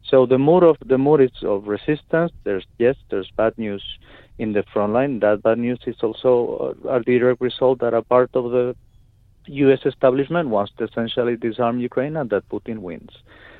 So 0.04 0.26
the 0.26 0.38
mood 0.38 0.64
of 0.64 0.76
the 0.84 0.98
mood 0.98 1.20
is 1.20 1.30
of 1.42 1.68
resistance. 1.68 2.32
There's 2.42 2.66
yes, 2.78 2.96
there's 3.10 3.30
bad 3.36 3.56
news 3.56 3.84
in 4.38 4.52
the 4.52 4.64
front 4.72 4.92
line. 4.92 5.20
That 5.20 5.42
bad 5.44 5.58
news 5.58 5.78
is 5.86 5.96
also 6.02 6.74
a 6.88 7.00
direct 7.00 7.40
result 7.40 7.78
that 7.80 7.94
a 7.94 8.02
part 8.02 8.30
of 8.34 8.50
the 8.50 8.74
U.S. 9.46 9.80
establishment 9.84 10.48
wants 10.48 10.72
to 10.78 10.84
essentially 10.84 11.36
disarm 11.36 11.78
Ukraine 11.80 12.16
and 12.16 12.30
that 12.30 12.48
Putin 12.48 12.78
wins. 12.78 13.10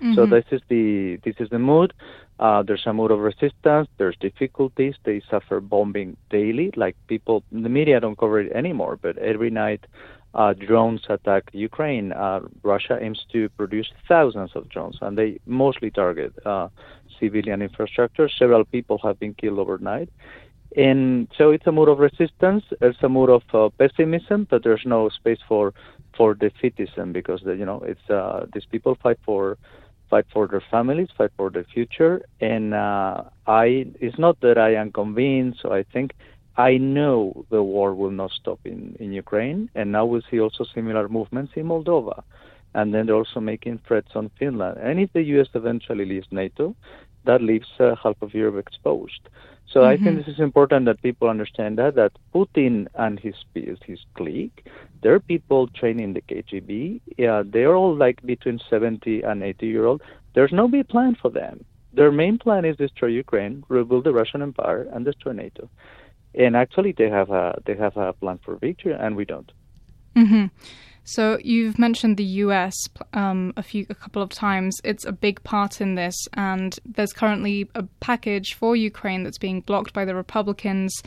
Mm-hmm. 0.00 0.14
So 0.14 0.26
this 0.26 0.44
is 0.50 0.60
the 0.68 1.18
this 1.24 1.36
is 1.38 1.48
the 1.50 1.58
mood. 1.58 1.92
Uh, 2.38 2.62
there's 2.62 2.82
a 2.86 2.92
mood 2.92 3.10
of 3.10 3.20
resistance. 3.20 3.88
There's 3.98 4.16
difficulties. 4.20 4.94
They 5.04 5.22
suffer 5.30 5.60
bombing 5.60 6.16
daily. 6.30 6.72
Like 6.74 6.96
people, 7.06 7.44
the 7.52 7.68
media 7.68 8.00
don't 8.00 8.18
cover 8.18 8.40
it 8.40 8.50
anymore. 8.52 8.98
But 9.00 9.16
every 9.18 9.50
night, 9.50 9.86
uh, 10.34 10.54
drones 10.54 11.02
attack 11.08 11.50
Ukraine. 11.52 12.12
Uh, 12.12 12.40
Russia 12.62 12.98
aims 13.00 13.24
to 13.32 13.48
produce 13.50 13.90
thousands 14.08 14.50
of 14.54 14.68
drones, 14.68 14.98
and 15.00 15.16
they 15.16 15.38
mostly 15.46 15.90
target 15.90 16.32
uh, 16.44 16.68
civilian 17.20 17.62
infrastructure. 17.62 18.28
Several 18.28 18.64
people 18.64 18.98
have 19.04 19.20
been 19.20 19.34
killed 19.34 19.58
overnight. 19.58 20.08
And 20.76 21.28
so 21.36 21.50
it's 21.50 21.66
a 21.66 21.72
mood 21.72 21.88
of 21.88 21.98
resistance. 21.98 22.64
It's 22.80 23.02
a 23.02 23.08
mood 23.08 23.30
of 23.30 23.42
uh, 23.52 23.68
pessimism, 23.78 24.46
but 24.50 24.64
there's 24.64 24.82
no 24.86 25.08
space 25.08 25.40
for 25.48 25.74
for 26.16 26.34
defeatism 26.34 27.12
because 27.12 27.40
the, 27.42 27.56
you 27.56 27.64
know 27.64 27.80
it's 27.86 28.08
uh, 28.10 28.46
these 28.52 28.66
people 28.66 28.96
fight 29.02 29.18
for 29.24 29.58
fight 30.08 30.26
for 30.32 30.46
their 30.46 30.62
families, 30.70 31.08
fight 31.16 31.30
for 31.36 31.50
their 31.50 31.64
future, 31.64 32.22
and 32.40 32.74
uh, 32.74 33.24
I 33.46 33.86
it's 34.00 34.18
not 34.18 34.40
that 34.40 34.56
I 34.56 34.74
am 34.74 34.92
convinced. 34.92 35.60
So 35.62 35.72
I 35.72 35.82
think 35.92 36.12
I 36.56 36.76
know 36.78 37.44
the 37.50 37.62
war 37.62 37.94
will 37.94 38.10
not 38.10 38.30
stop 38.30 38.60
in 38.64 38.96
in 38.98 39.12
Ukraine, 39.12 39.68
and 39.74 39.92
now 39.92 40.06
we'll 40.06 40.28
see 40.30 40.40
also 40.40 40.64
similar 40.74 41.08
movements 41.08 41.52
in 41.56 41.66
Moldova. 41.66 42.22
and 42.74 42.94
then 42.94 43.06
they're 43.06 43.22
also 43.24 43.40
making 43.40 43.80
threats 43.86 44.12
on 44.14 44.30
Finland. 44.38 44.78
And 44.78 44.98
if 44.98 45.12
the 45.12 45.22
U.S. 45.34 45.48
eventually 45.54 46.06
leaves 46.06 46.26
NATO, 46.30 46.74
that 47.24 47.42
leaves 47.42 47.68
uh, 47.78 47.94
half 48.02 48.16
of 48.22 48.34
Europe 48.34 48.58
exposed. 48.66 49.28
So 49.72 49.80
mm-hmm. 49.80 49.88
I 49.88 49.96
think 49.96 50.18
mm-hmm. 50.18 50.18
this 50.18 50.34
is 50.34 50.40
important 50.40 50.84
that 50.86 51.02
people 51.02 51.28
understand 51.28 51.78
that 51.78 51.94
that 51.94 52.12
Putin 52.34 52.88
and 52.94 53.18
his 53.18 53.34
his 53.54 54.00
clique, 54.14 54.66
they're 55.02 55.20
people 55.20 55.68
trained 55.68 56.00
in 56.00 56.12
the 56.12 56.20
KGB. 56.20 57.00
Yeah, 57.16 57.42
they're 57.44 57.74
all 57.74 57.94
like 57.96 58.22
between 58.22 58.60
70 58.68 59.22
and 59.22 59.42
80 59.42 59.66
year 59.66 59.86
old. 59.86 60.02
There's 60.34 60.52
no 60.52 60.68
big 60.68 60.88
plan 60.88 61.16
for 61.20 61.30
them. 61.30 61.64
Their 61.94 62.12
main 62.12 62.38
plan 62.38 62.64
is 62.64 62.76
destroy 62.76 63.08
Ukraine, 63.08 63.64
rebuild 63.68 64.04
the 64.04 64.12
Russian 64.12 64.42
Empire, 64.42 64.88
and 64.92 65.04
destroy 65.04 65.32
NATO. 65.32 65.68
And 66.34 66.56
actually, 66.56 66.92
they 66.92 67.10
have 67.10 67.30
a 67.30 67.60
they 67.66 67.76
have 67.76 67.96
a 67.96 68.12
plan 68.12 68.38
for 68.44 68.56
victory, 68.56 68.94
and 68.94 69.16
we 69.16 69.24
don't. 69.24 69.50
Mm-hmm. 70.16 70.46
So 71.04 71.38
you've 71.42 71.78
mentioned 71.78 72.16
the 72.16 72.24
U.S. 72.24 72.74
Um, 73.12 73.52
a 73.56 73.62
few, 73.62 73.86
a 73.90 73.94
couple 73.94 74.22
of 74.22 74.30
times. 74.30 74.80
It's 74.84 75.04
a 75.04 75.12
big 75.12 75.42
part 75.42 75.80
in 75.80 75.94
this, 75.94 76.14
and 76.34 76.78
there's 76.84 77.12
currently 77.12 77.68
a 77.74 77.82
package 78.00 78.54
for 78.54 78.76
Ukraine 78.76 79.24
that's 79.24 79.38
being 79.38 79.62
blocked 79.62 79.92
by 79.92 80.04
the 80.04 80.14
Republicans, 80.14 81.02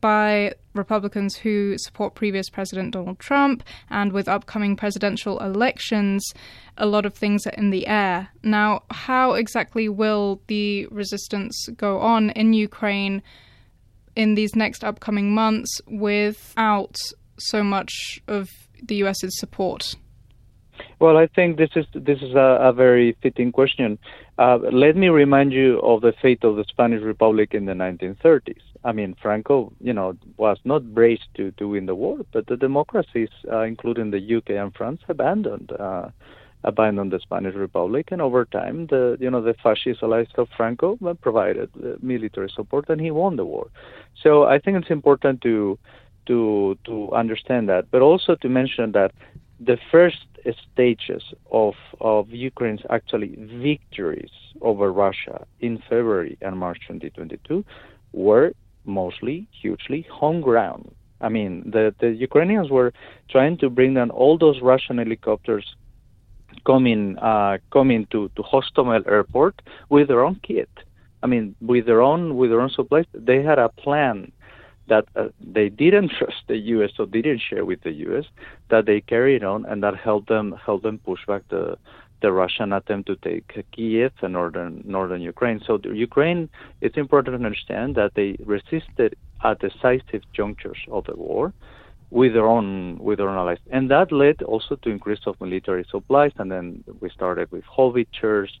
by 0.00 0.54
Republicans 0.74 1.36
who 1.36 1.78
support 1.78 2.16
previous 2.16 2.50
President 2.50 2.92
Donald 2.92 3.20
Trump, 3.20 3.62
and 3.88 4.12
with 4.12 4.28
upcoming 4.28 4.74
presidential 4.74 5.38
elections, 5.38 6.32
a 6.76 6.86
lot 6.86 7.06
of 7.06 7.14
things 7.14 7.46
are 7.46 7.50
in 7.50 7.70
the 7.70 7.86
air. 7.86 8.28
Now, 8.42 8.82
how 8.90 9.34
exactly 9.34 9.88
will 9.88 10.40
the 10.48 10.86
resistance 10.86 11.68
go 11.76 12.00
on 12.00 12.30
in 12.30 12.52
Ukraine 12.52 13.22
in 14.16 14.34
these 14.34 14.56
next 14.56 14.82
upcoming 14.82 15.32
months 15.32 15.80
without 15.86 16.96
so 17.38 17.62
much 17.62 18.20
of 18.28 18.48
the 18.88 18.96
US's 18.96 19.38
support? 19.38 19.96
Well, 20.98 21.16
I 21.16 21.26
think 21.26 21.56
this 21.56 21.70
is 21.76 21.86
this 21.94 22.20
is 22.20 22.34
a, 22.34 22.58
a 22.60 22.72
very 22.72 23.16
fitting 23.22 23.52
question. 23.52 23.98
Uh, 24.38 24.58
let 24.72 24.96
me 24.96 25.08
remind 25.08 25.52
you 25.52 25.80
of 25.80 26.00
the 26.00 26.12
fate 26.20 26.42
of 26.42 26.56
the 26.56 26.64
Spanish 26.68 27.02
Republic 27.02 27.54
in 27.54 27.66
the 27.66 27.72
1930s. 27.72 28.62
I 28.84 28.92
mean, 28.92 29.14
Franco, 29.22 29.72
you 29.80 29.92
know, 29.92 30.16
was 30.36 30.58
not 30.64 30.92
braced 30.92 31.28
to, 31.36 31.52
to 31.52 31.68
win 31.68 31.86
the 31.86 31.94
war, 31.94 32.18
but 32.32 32.46
the 32.46 32.56
democracies, 32.56 33.30
uh, 33.50 33.60
including 33.60 34.10
the 34.10 34.36
UK 34.36 34.50
and 34.50 34.74
France, 34.74 35.00
abandoned 35.08 35.72
uh, 35.72 36.08
abandoned 36.64 37.12
the 37.12 37.20
Spanish 37.20 37.54
Republic, 37.54 38.08
and 38.10 38.20
over 38.20 38.44
time, 38.44 38.86
the 38.86 39.16
you 39.20 39.30
know 39.30 39.40
the 39.40 39.54
fascist 39.62 40.02
allies 40.02 40.28
of 40.36 40.48
Franco 40.56 40.96
provided 41.20 41.70
uh, 41.76 41.96
military 42.00 42.50
support, 42.50 42.88
and 42.88 43.00
he 43.00 43.10
won 43.10 43.36
the 43.36 43.44
war. 43.44 43.68
So 44.22 44.44
I 44.44 44.58
think 44.58 44.78
it's 44.78 44.90
important 44.90 45.42
to 45.42 45.78
to 46.26 46.78
to 46.84 47.10
understand 47.12 47.68
that, 47.68 47.90
but 47.90 48.02
also 48.02 48.34
to 48.36 48.48
mention 48.48 48.92
that 48.92 49.12
the 49.60 49.78
first 49.90 50.26
stages 50.72 51.22
of 51.50 51.74
of 52.00 52.30
Ukraine's 52.30 52.82
actually 52.90 53.36
victories 53.38 54.34
over 54.60 54.92
Russia 54.92 55.46
in 55.60 55.78
February 55.88 56.36
and 56.40 56.58
March 56.58 56.80
2022 56.88 57.64
were 58.12 58.52
mostly 58.84 59.48
hugely 59.60 60.02
home 60.10 60.40
ground. 60.40 60.94
I 61.20 61.28
mean, 61.28 61.70
the 61.70 61.94
the 62.00 62.10
Ukrainians 62.10 62.70
were 62.70 62.92
trying 63.30 63.56
to 63.58 63.70
bring 63.70 63.94
down 63.94 64.10
all 64.10 64.36
those 64.36 64.60
Russian 64.60 64.98
helicopters 64.98 65.66
coming 66.66 67.16
uh, 67.18 67.58
coming 67.72 68.06
to 68.12 68.30
to 68.36 68.42
Hostomel 68.42 69.06
Airport 69.06 69.62
with 69.88 70.08
their 70.08 70.22
own 70.24 70.40
kit. 70.42 70.70
I 71.22 71.26
mean, 71.26 71.54
with 71.60 71.86
their 71.86 72.02
own 72.02 72.36
with 72.36 72.50
their 72.50 72.60
own 72.60 72.70
supplies. 72.70 73.06
They 73.14 73.42
had 73.42 73.58
a 73.58 73.70
plan 73.70 74.32
that 74.88 75.06
uh, 75.16 75.28
they 75.40 75.68
didn't 75.68 76.10
trust 76.18 76.42
the 76.48 76.56
U.S. 76.56 76.90
or 76.98 77.06
didn't 77.06 77.40
share 77.40 77.64
with 77.64 77.82
the 77.82 77.92
U.S. 78.08 78.24
that 78.70 78.86
they 78.86 79.00
carried 79.00 79.44
on, 79.44 79.64
and 79.66 79.82
that 79.82 79.96
helped 79.96 80.28
them 80.28 80.54
help 80.64 80.82
them 80.82 80.98
push 80.98 81.24
back 81.26 81.42
the 81.48 81.78
the 82.24 82.32
Russian 82.32 82.72
attempt 82.72 83.06
to 83.08 83.16
take 83.16 83.66
Kiev 83.72 84.12
and 84.22 84.32
northern 84.32 84.82
northern 84.86 85.20
Ukraine. 85.20 85.60
So 85.66 85.78
the 85.78 85.90
Ukraine, 86.08 86.48
it's 86.80 86.96
important 86.96 87.32
to 87.34 87.44
understand 87.44 87.96
that 87.96 88.12
they 88.14 88.30
resisted 88.54 89.10
at 89.42 89.58
decisive 89.60 90.22
junctures 90.32 90.80
of 90.90 91.04
the 91.04 91.16
war 91.16 91.52
with 92.10 92.32
their 92.32 92.46
own 92.46 92.98
with 92.98 93.18
their 93.18 93.28
own 93.28 93.36
allies, 93.36 93.58
and 93.70 93.90
that 93.90 94.12
led 94.12 94.42
also 94.42 94.76
to 94.76 94.88
increase 94.90 95.22
of 95.26 95.38
military 95.40 95.84
supplies. 95.90 96.32
And 96.38 96.50
then 96.50 96.84
we 97.00 97.10
started 97.10 97.50
with 97.52 97.64
Howitzers 97.76 98.52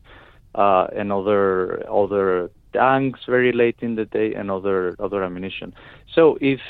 uh, 0.54 0.86
and 0.98 1.12
other 1.12 1.88
other 1.88 2.50
tanks 2.74 3.20
very 3.36 3.52
late 3.52 3.78
in 3.80 3.92
the 4.00 4.06
day 4.18 4.28
and 4.38 4.50
other 4.50 4.80
other 4.98 5.20
ammunition. 5.28 5.68
So 6.16 6.22
if 6.40 6.60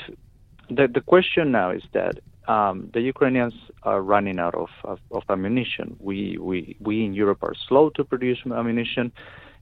the 0.69 0.85
the 0.97 1.01
question 1.13 1.45
now 1.51 1.69
is 1.71 1.85
that 1.99 2.15
um, 2.47 2.89
the 2.93 3.01
Ukrainians 3.01 3.55
are 3.83 4.01
running 4.01 4.39
out 4.39 4.55
of, 4.55 4.69
of, 4.83 4.99
of, 5.11 5.23
ammunition. 5.29 5.95
We, 5.99 6.37
we 6.39 6.77
we 6.79 7.03
in 7.03 7.13
Europe 7.13 7.41
are 7.41 7.55
slow 7.67 7.89
to 7.91 8.03
produce 8.03 8.39
ammunition, 8.45 9.11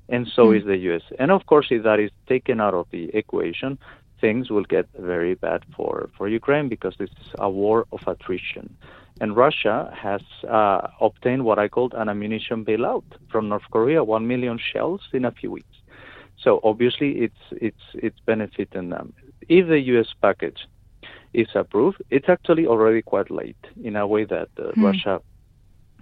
and 0.10 0.28
so 0.36 0.48
mm. 0.48 0.60
is 0.60 0.66
the 0.66 0.78
U.S. 0.90 1.04
And 1.18 1.32
of 1.32 1.46
course, 1.46 1.68
if 1.70 1.84
that 1.84 2.00
is 2.00 2.12
taken 2.28 2.60
out 2.60 2.74
of 2.74 2.88
the 2.92 3.04
equation, 3.16 3.80
things 4.20 4.50
will 4.50 4.66
get 4.76 4.86
very 5.00 5.36
bad 5.36 5.62
for 5.76 6.10
for 6.18 6.28
Ukraine 6.28 6.68
because 6.76 6.96
this 6.98 7.14
is 7.22 7.30
a 7.40 7.50
war 7.50 7.78
of 7.96 8.02
attrition. 8.14 8.66
And 9.22 9.36
Russia 9.36 9.78
has 10.06 10.24
uh, 10.60 10.88
obtained 11.00 11.46
what 11.46 11.60
I 11.60 11.68
called 11.68 11.94
an 11.94 12.10
ammunition 12.10 12.66
bailout 12.66 13.08
from 13.32 13.48
North 13.48 13.68
Korea, 13.72 14.04
one 14.04 14.26
million 14.28 14.58
shells 14.72 15.02
in 15.14 15.24
a 15.26 15.32
few 15.32 15.52
weeks. 15.52 15.73
So 16.44 16.60
obviously, 16.64 17.12
it's 17.20 17.44
it's 17.52 17.86
it's 17.94 18.20
benefiting 18.26 18.90
them. 18.90 19.14
If 19.48 19.68
the 19.68 19.80
U.S. 19.94 20.08
package 20.22 20.68
is 21.34 21.48
approved, 21.56 22.02
it's 22.10 22.30
actually 22.30 22.68
already 22.68 23.02
quite 23.02 23.32
late 23.32 23.64
in 23.84 23.96
a 23.96 24.06
way 24.06 24.26
that 24.26 24.50
uh, 24.58 24.72
mm. 24.72 24.84
Russia 24.84 25.22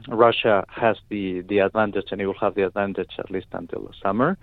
Russia 0.07 0.65
has 0.69 0.97
the 1.09 1.41
the 1.41 1.59
advantage, 1.59 2.07
and 2.11 2.19
it 2.21 2.25
will 2.25 2.39
have 2.39 2.55
the 2.55 2.65
advantage 2.65 3.11
at 3.19 3.29
least 3.29 3.47
until 3.51 3.83
the 3.83 3.93
summer. 4.01 4.37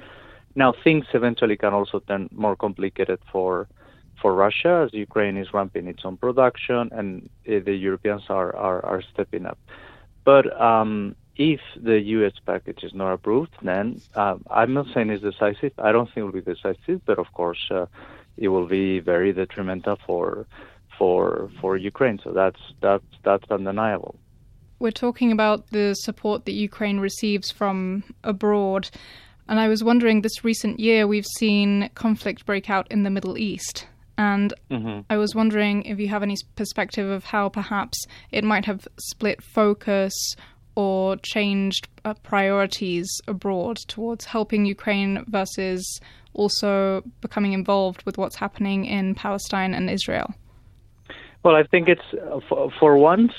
Now 0.54 0.72
things 0.84 1.06
eventually 1.14 1.56
can 1.56 1.72
also 1.72 2.00
turn 2.00 2.28
more 2.32 2.56
complicated 2.56 3.18
for 3.32 3.68
for 4.20 4.34
Russia 4.34 4.84
as 4.87 4.92
Ukraine 4.92 5.37
is 5.37 5.52
ramping 5.54 5.87
its 5.87 6.04
own 6.04 6.16
production 6.16 6.90
and 6.92 7.28
uh, 7.48 7.61
the 7.64 7.74
Europeans 7.74 8.22
are, 8.28 8.54
are, 8.56 8.84
are 8.84 9.02
stepping 9.12 9.46
up. 9.46 9.58
But 10.24 10.61
um, 10.61 11.14
if 11.38 11.61
the 11.81 12.01
U.S. 12.01 12.33
package 12.44 12.83
is 12.83 12.92
not 12.92 13.12
approved, 13.12 13.55
then 13.62 14.03
uh, 14.14 14.37
I'm 14.51 14.74
not 14.74 14.87
saying 14.92 15.11
it's 15.11 15.22
decisive. 15.22 15.72
I 15.79 15.92
don't 15.92 16.07
think 16.07 16.18
it 16.18 16.22
will 16.24 16.33
be 16.33 16.40
decisive, 16.40 17.01
but 17.07 17.18
of 17.18 17.33
course, 17.33 17.64
uh, 17.70 17.87
it 18.37 18.48
will 18.48 18.66
be 18.66 18.98
very 18.98 19.33
detrimental 19.33 19.98
for 20.05 20.46
for 20.98 21.48
for 21.61 21.77
Ukraine. 21.77 22.18
So 22.24 22.33
that's 22.33 22.61
that's 22.81 23.05
that's 23.24 23.48
undeniable. 23.51 24.16
We're 24.81 24.90
talking 24.90 25.33
about 25.33 25.68
the 25.70 25.94
support 25.94 26.44
that 26.44 26.53
Ukraine 26.53 26.98
receives 26.98 27.51
from 27.51 28.05
abroad, 28.24 28.90
and 29.48 29.61
I 29.61 29.68
was 29.68 29.83
wondering, 29.83 30.20
this 30.20 30.44
recent 30.44 30.81
year 30.81 31.07
we've 31.07 31.27
seen 31.38 31.88
conflict 31.94 32.46
break 32.46 32.68
out 32.68 32.90
in 32.90 33.05
the 33.05 33.11
Middle 33.11 33.38
East. 33.38 33.87
And 34.18 34.53
mm-hmm. 34.68 35.03
I 35.09 35.16
was 35.16 35.33
wondering 35.37 35.85
if 35.85 36.01
you 36.01 36.09
have 36.09 36.24
any 36.24 36.35
perspective 36.57 37.09
of 37.09 37.22
how 37.22 37.48
perhaps 37.48 38.05
it 38.33 38.42
might 38.42 38.64
have 38.64 38.88
split 38.98 39.40
focus 39.40 40.12
or 40.78 41.16
changed 41.24 41.88
uh, 42.04 42.14
priorities 42.22 43.08
abroad 43.26 43.76
towards 43.88 44.24
helping 44.24 44.64
Ukraine 44.64 45.24
versus 45.26 45.82
also 46.34 47.02
becoming 47.20 47.52
involved 47.52 48.00
with 48.06 48.16
what's 48.16 48.36
happening 48.36 48.84
in 48.84 49.16
Palestine 49.16 49.74
and 49.74 49.90
Israel? 49.90 50.32
Well, 51.42 51.56
I 51.56 51.64
think 51.64 51.88
it's 51.88 52.08
uh, 52.14 52.38
for, 52.48 52.70
for 52.78 52.96
once 52.96 53.32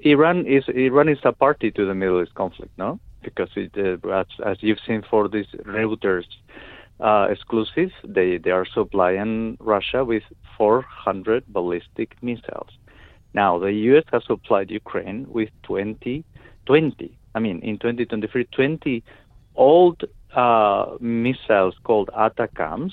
Iran 0.00 0.46
is 0.46 0.64
Iran 0.68 1.10
is 1.10 1.18
a 1.24 1.32
party 1.32 1.70
to 1.72 1.84
the 1.84 1.94
Middle 1.94 2.22
East 2.22 2.34
conflict, 2.34 2.72
no? 2.78 2.98
Because 3.22 3.50
it, 3.54 3.72
uh, 3.76 4.08
as, 4.22 4.28
as 4.46 4.56
you've 4.62 4.82
seen 4.86 5.02
for 5.10 5.28
these 5.28 5.50
Reuters 5.76 6.28
uh, 7.00 7.26
exclusive, 7.34 7.90
they 8.02 8.38
they 8.38 8.52
are 8.58 8.66
supplying 8.78 9.58
Russia 9.60 10.06
with 10.06 10.22
400 10.56 11.44
ballistic 11.48 12.10
missiles. 12.22 12.72
Now 13.34 13.58
the 13.58 13.72
U.S. 13.90 14.06
has 14.10 14.22
supplied 14.24 14.70
Ukraine 14.70 15.26
with 15.28 15.50
20 15.64 16.24
20. 16.68 17.18
I 17.34 17.38
mean, 17.38 17.60
in 17.60 17.78
2023, 17.78 18.44
20 18.44 19.02
old 19.56 20.04
uh, 20.34 20.96
missiles 21.00 21.74
called 21.82 22.10
ATACMS 22.14 22.92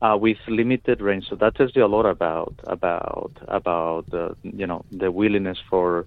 uh, 0.00 0.16
with 0.18 0.38
limited 0.48 1.02
range. 1.02 1.28
So 1.28 1.36
that 1.36 1.56
tells 1.56 1.76
you 1.76 1.84
a 1.84 1.92
lot 1.96 2.06
about 2.06 2.54
about 2.64 3.32
about 3.48 4.10
the 4.10 4.34
you 4.42 4.66
know 4.66 4.84
the 4.90 5.10
willingness 5.10 5.58
for 5.68 6.06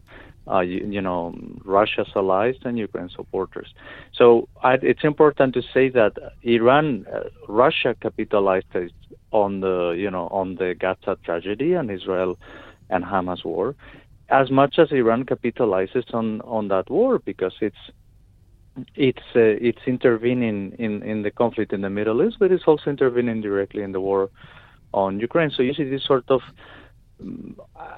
uh, 0.49 0.61
you, 0.61 0.79
you, 0.95 1.01
know 1.01 1.35
Russia's 1.63 2.07
allies 2.15 2.55
and 2.63 2.77
Ukraine 2.79 3.09
supporters. 3.15 3.69
So 4.11 4.49
I, 4.63 4.73
it's 4.81 5.03
important 5.03 5.53
to 5.53 5.61
say 5.61 5.89
that 5.89 6.13
Iran, 6.41 7.05
uh, 7.13 7.29
Russia 7.47 7.95
capitalized 8.01 8.65
on 9.31 9.59
the 9.59 9.91
you 9.91 10.09
know 10.09 10.27
on 10.29 10.55
the 10.55 10.73
Gaza 10.73 11.17
tragedy 11.23 11.73
and 11.73 11.91
Israel 11.91 12.39
and 12.89 13.03
Hamas 13.03 13.45
war, 13.45 13.75
as 14.29 14.51
much 14.51 14.77
as 14.77 14.91
Iran 14.91 15.25
capitalizes 15.25 16.13
on 16.13 16.41
on 16.41 16.67
that 16.69 16.89
war 16.89 17.19
because 17.19 17.55
it's 17.61 17.83
it's 18.95 19.27
uh, 19.35 19.57
it's 19.67 19.79
intervening 19.87 20.73
in 20.79 21.03
in 21.03 21.21
the 21.23 21.31
conflict 21.31 21.73
in 21.73 21.81
the 21.81 21.89
Middle 21.89 22.23
East, 22.23 22.37
but 22.39 22.51
it's 22.51 22.63
also 22.67 22.89
intervening 22.89 23.41
directly 23.41 23.83
in 23.83 23.91
the 23.91 23.99
war 23.99 24.29
on 24.93 25.19
Ukraine. 25.19 25.51
So 25.51 25.63
you 25.63 25.73
see 25.73 25.83
this 25.83 26.05
sort 26.05 26.25
of 26.29 26.41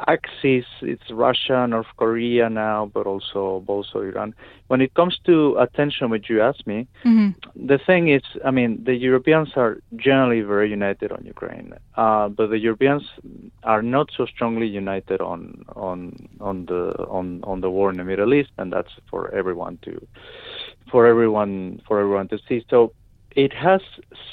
axis, 0.07 0.65
it's 0.81 1.09
Russia, 1.11 1.67
North 1.67 1.91
Korea 1.97 2.49
now, 2.49 2.89
but 2.93 3.05
also 3.05 3.63
also 3.67 4.01
Iran. 4.01 4.33
When 4.67 4.81
it 4.81 4.93
comes 4.93 5.19
to 5.25 5.57
attention, 5.59 6.09
which 6.09 6.29
you 6.29 6.41
asked 6.41 6.65
me, 6.67 6.87
Mm-hmm. 7.05 7.67
the 7.67 7.79
thing 7.79 8.09
is, 8.09 8.21
I 8.45 8.51
mean, 8.51 8.83
the 8.83 8.95
Europeans 8.95 9.49
are 9.55 9.79
generally 9.95 10.41
very 10.41 10.69
united 10.69 11.11
on 11.11 11.25
Ukraine, 11.25 11.73
uh, 11.95 12.29
but 12.29 12.47
the 12.47 12.59
Europeans 12.59 13.03
are 13.63 13.81
not 13.81 14.09
so 14.15 14.25
strongly 14.25 14.67
united 14.67 15.19
on 15.21 15.65
on 15.75 16.29
on 16.39 16.65
the 16.65 16.83
on 17.09 17.41
on 17.43 17.61
the 17.61 17.69
war 17.69 17.89
in 17.91 17.97
the 17.97 18.03
Middle 18.03 18.33
East, 18.33 18.51
and 18.57 18.71
that's 18.71 18.93
for 19.09 19.33
everyone 19.33 19.77
to 19.85 19.93
for 20.91 21.05
everyone 21.05 21.81
for 21.87 21.99
everyone 21.99 22.27
to 22.29 22.39
see. 22.47 22.65
So 22.69 22.93
it 23.35 23.53
has 23.53 23.81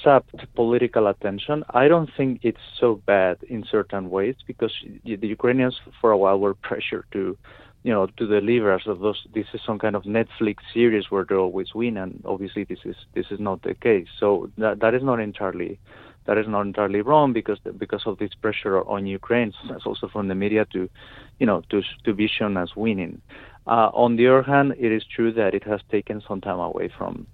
sapped 0.02 0.34
political 0.54 1.06
attention. 1.06 1.64
I 1.70 1.88
don't 1.88 2.10
think 2.16 2.40
it's 2.42 2.58
so 2.80 3.00
bad 3.06 3.38
in 3.48 3.64
certain 3.70 4.10
ways 4.10 4.36
because 4.46 4.72
the 5.04 5.26
Ukrainians 5.26 5.80
for 6.00 6.10
a 6.10 6.18
while 6.18 6.38
were 6.38 6.54
pressured 6.68 7.04
to, 7.12 7.36
you 7.84 7.92
know, 7.92 8.06
to 8.06 8.26
deliver 8.26 8.72
of 8.74 9.00
those. 9.00 9.26
This 9.34 9.46
is 9.54 9.60
some 9.64 9.78
kind 9.78 9.94
of 9.94 10.02
Netflix 10.04 10.56
series 10.74 11.10
where 11.10 11.24
they 11.24 11.36
always 11.36 11.74
win, 11.74 11.96
and 11.96 12.22
obviously 12.24 12.64
this 12.64 12.80
is 12.84 12.96
this 13.14 13.26
is 13.30 13.38
not 13.38 13.62
the 13.62 13.74
case. 13.74 14.08
So 14.18 14.50
that 14.58 14.80
that 14.80 14.94
is 14.94 15.02
not 15.02 15.20
entirely. 15.20 15.78
That 16.26 16.36
is 16.36 16.46
not 16.46 16.62
entirely 16.62 17.00
wrong 17.00 17.32
because 17.32 17.58
because 17.78 18.02
of 18.04 18.18
this 18.18 18.34
pressure 18.34 18.82
on 18.86 19.06
Ukraine, 19.06 19.54
as 19.74 19.82
also 19.86 20.08
from 20.08 20.28
the 20.28 20.34
media 20.34 20.66
to, 20.74 20.90
you 21.38 21.46
know, 21.46 21.62
to 21.70 21.82
to 22.04 22.12
be 22.12 22.28
shown 22.28 22.56
as 22.56 22.76
winning. 22.76 23.22
Uh, 23.66 23.90
on 23.94 24.16
the 24.16 24.26
other 24.26 24.42
hand, 24.42 24.74
it 24.78 24.92
is 24.92 25.04
true 25.14 25.32
that 25.32 25.54
it 25.54 25.64
has 25.64 25.80
taken 25.90 26.22
some 26.26 26.40
time 26.40 26.58
away 26.58 26.90
from 26.98 27.26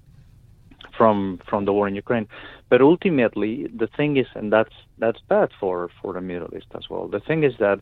from 0.97 1.41
from 1.49 1.65
the 1.65 1.73
war 1.73 1.87
in 1.89 1.95
Ukraine. 1.95 2.27
But 2.71 2.81
ultimately, 2.81 3.53
the 3.83 3.89
thing 3.97 4.17
is, 4.17 4.27
and 4.35 4.53
that's 4.53 4.77
that's 4.99 5.21
bad 5.29 5.51
for 5.61 5.91
for 6.01 6.13
the 6.15 6.21
Middle 6.21 6.51
East 6.57 6.71
as 6.75 6.89
well. 6.91 7.09
The 7.09 7.21
thing 7.21 7.43
is 7.45 7.55
that 7.59 7.81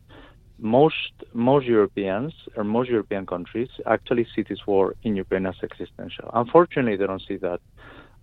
most 0.59 1.13
most 1.33 1.65
Europeans 1.65 2.33
or 2.55 2.63
most 2.63 2.89
European 2.89 3.25
countries 3.25 3.69
actually 3.85 4.25
see 4.33 4.43
this 4.43 4.65
war 4.67 4.95
in 5.03 5.15
Ukraine 5.15 5.45
as 5.45 5.55
existential. 5.63 6.29
Unfortunately, 6.33 6.95
they 6.95 7.07
don't 7.07 7.27
see 7.29 7.37
that 7.37 7.59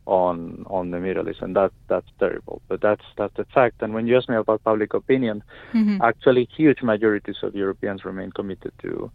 on 0.06 0.64
on 0.66 0.90
the 0.90 0.98
Middle 0.98 1.28
East, 1.28 1.42
and 1.42 1.54
that 1.56 1.72
that's 1.88 2.10
terrible. 2.18 2.62
But 2.68 2.80
that's 2.80 3.04
that's 3.18 3.36
the 3.36 3.46
fact. 3.56 3.82
And 3.82 3.94
when 3.94 4.06
you 4.06 4.16
ask 4.16 4.28
me 4.28 4.36
about 4.36 4.64
public 4.64 4.94
opinion, 4.94 5.42
Mhm. 5.74 5.98
actually, 6.02 6.44
huge 6.56 6.82
majorities 6.82 7.40
of 7.42 7.54
Europeans 7.54 8.04
remain 8.04 8.30
committed 8.32 8.72
to 8.84 9.10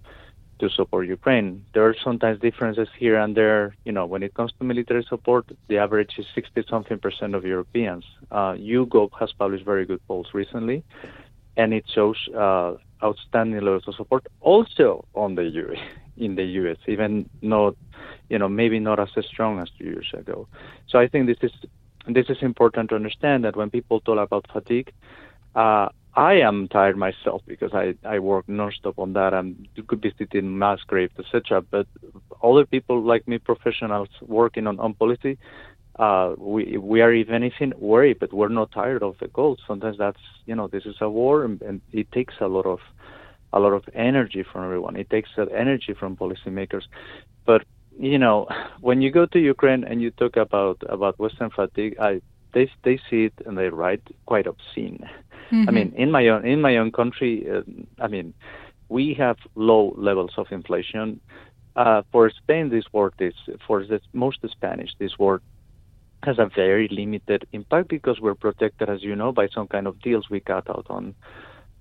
to 0.59 0.69
support 0.69 1.07
Ukraine. 1.07 1.65
There 1.73 1.85
are 1.87 1.95
sometimes 2.03 2.39
differences 2.39 2.87
here 2.97 3.17
and 3.17 3.35
there. 3.35 3.75
You 3.85 3.91
know, 3.91 4.05
when 4.05 4.23
it 4.23 4.33
comes 4.33 4.51
to 4.57 4.63
military 4.63 5.05
support, 5.09 5.45
the 5.67 5.77
average 5.77 6.13
is 6.17 6.25
60 6.33 6.63
something 6.69 6.99
percent 6.99 7.35
of 7.35 7.45
Europeans. 7.45 8.05
Uh, 8.31 8.53
YouGov 8.53 9.09
has 9.19 9.31
published 9.33 9.65
very 9.65 9.85
good 9.85 9.99
polls 10.07 10.27
recently, 10.33 10.83
and 11.57 11.73
it 11.73 11.85
shows 11.93 12.17
uh, 12.37 12.73
outstanding 13.03 13.61
levels 13.61 13.83
of 13.87 13.95
support 13.95 14.25
also 14.39 15.05
on 15.13 15.35
the 15.35 15.43
U- 15.43 15.75
in 16.17 16.35
the 16.35 16.45
U.S. 16.61 16.77
Even 16.87 17.29
not, 17.41 17.75
you 18.29 18.39
know, 18.39 18.47
maybe 18.47 18.79
not 18.79 18.99
as 18.99 19.09
strong 19.27 19.59
as 19.59 19.69
two 19.77 19.85
years 19.85 20.09
ago. 20.13 20.47
So 20.87 20.99
I 20.99 21.07
think 21.07 21.27
this 21.27 21.37
is 21.41 21.51
this 22.07 22.27
is 22.29 22.37
important 22.41 22.89
to 22.89 22.95
understand 22.95 23.43
that 23.43 23.55
when 23.55 23.69
people 23.69 23.99
talk 24.01 24.19
about 24.19 24.45
fatigue, 24.53 24.91
uh, 25.55 25.89
I 26.15 26.35
am 26.35 26.69
tired 26.69 26.97
myself 26.97 27.41
because 27.45 27.71
I, 27.73 27.95
I 28.05 28.19
work 28.19 28.47
nonstop 28.47 28.97
on 28.97 29.13
that. 29.13 29.33
I'm 29.33 29.67
visiting 29.75 30.57
mass 30.57 30.79
graves, 30.87 31.13
etc. 31.19 31.61
But 31.61 31.87
other 32.41 32.65
people 32.65 33.01
like 33.01 33.27
me, 33.27 33.37
professionals 33.37 34.07
working 34.21 34.65
on, 34.65 34.79
on 34.79 34.93
policy, 34.93 35.37
uh, 35.99 36.33
we 36.37 36.77
we 36.77 37.01
are 37.01 37.13
if 37.13 37.29
anything 37.29 37.73
worried, 37.77 38.19
but 38.19 38.33
we're 38.33 38.49
not 38.49 38.71
tired 38.71 39.03
of 39.03 39.15
the 39.19 39.27
goals. 39.27 39.59
Sometimes 39.67 39.97
that's 39.97 40.19
you 40.45 40.55
know 40.55 40.67
this 40.67 40.85
is 40.85 40.95
a 41.01 41.09
war, 41.09 41.43
and, 41.43 41.61
and 41.61 41.81
it 41.91 42.09
takes 42.13 42.35
a 42.39 42.47
lot 42.47 42.65
of 42.65 42.79
a 43.51 43.59
lot 43.59 43.73
of 43.73 43.83
energy 43.93 44.43
from 44.43 44.63
everyone. 44.63 44.95
It 44.95 45.09
takes 45.09 45.29
that 45.35 45.51
energy 45.51 45.93
from 45.93 46.15
policymakers, 46.15 46.83
but 47.45 47.63
you 47.99 48.19
know 48.19 48.47
when 48.79 49.01
you 49.01 49.11
go 49.11 49.25
to 49.25 49.39
Ukraine 49.39 49.83
and 49.83 50.01
you 50.01 50.11
talk 50.11 50.37
about 50.37 50.81
about 50.87 51.19
Western 51.19 51.49
fatigue, 51.49 51.95
I 51.99 52.21
they 52.53 52.69
they 52.83 52.99
see 53.09 53.25
it 53.25 53.33
and 53.45 53.57
they 53.57 53.69
write 53.69 54.03
quite 54.25 54.47
obscene. 54.47 55.09
I 55.51 55.71
mean, 55.71 55.93
in 55.95 56.11
my 56.11 56.27
own 56.27 56.45
in 56.45 56.61
my 56.61 56.77
own 56.77 56.91
country, 56.91 57.45
uh, 57.49 57.61
I 57.99 58.07
mean, 58.07 58.33
we 58.89 59.13
have 59.15 59.37
low 59.55 59.93
levels 59.97 60.31
of 60.37 60.47
inflation. 60.51 61.19
Uh, 61.75 62.03
for 62.11 62.29
Spain, 62.29 62.69
this 62.69 62.85
word 62.93 63.13
is 63.19 63.33
for 63.67 63.85
the 63.85 63.99
most 64.13 64.39
Spanish. 64.49 64.91
This 64.97 65.19
word 65.19 65.41
has 66.23 66.39
a 66.39 66.49
very 66.55 66.87
limited 66.87 67.45
impact 67.51 67.89
because 67.89 68.19
we're 68.19 68.35
protected, 68.35 68.89
as 68.89 69.03
you 69.03 69.15
know, 69.15 69.31
by 69.31 69.47
some 69.49 69.67
kind 69.67 69.85
of 69.85 70.01
deals 70.01 70.29
we 70.29 70.39
cut 70.39 70.69
out 70.69 70.87
on 70.89 71.13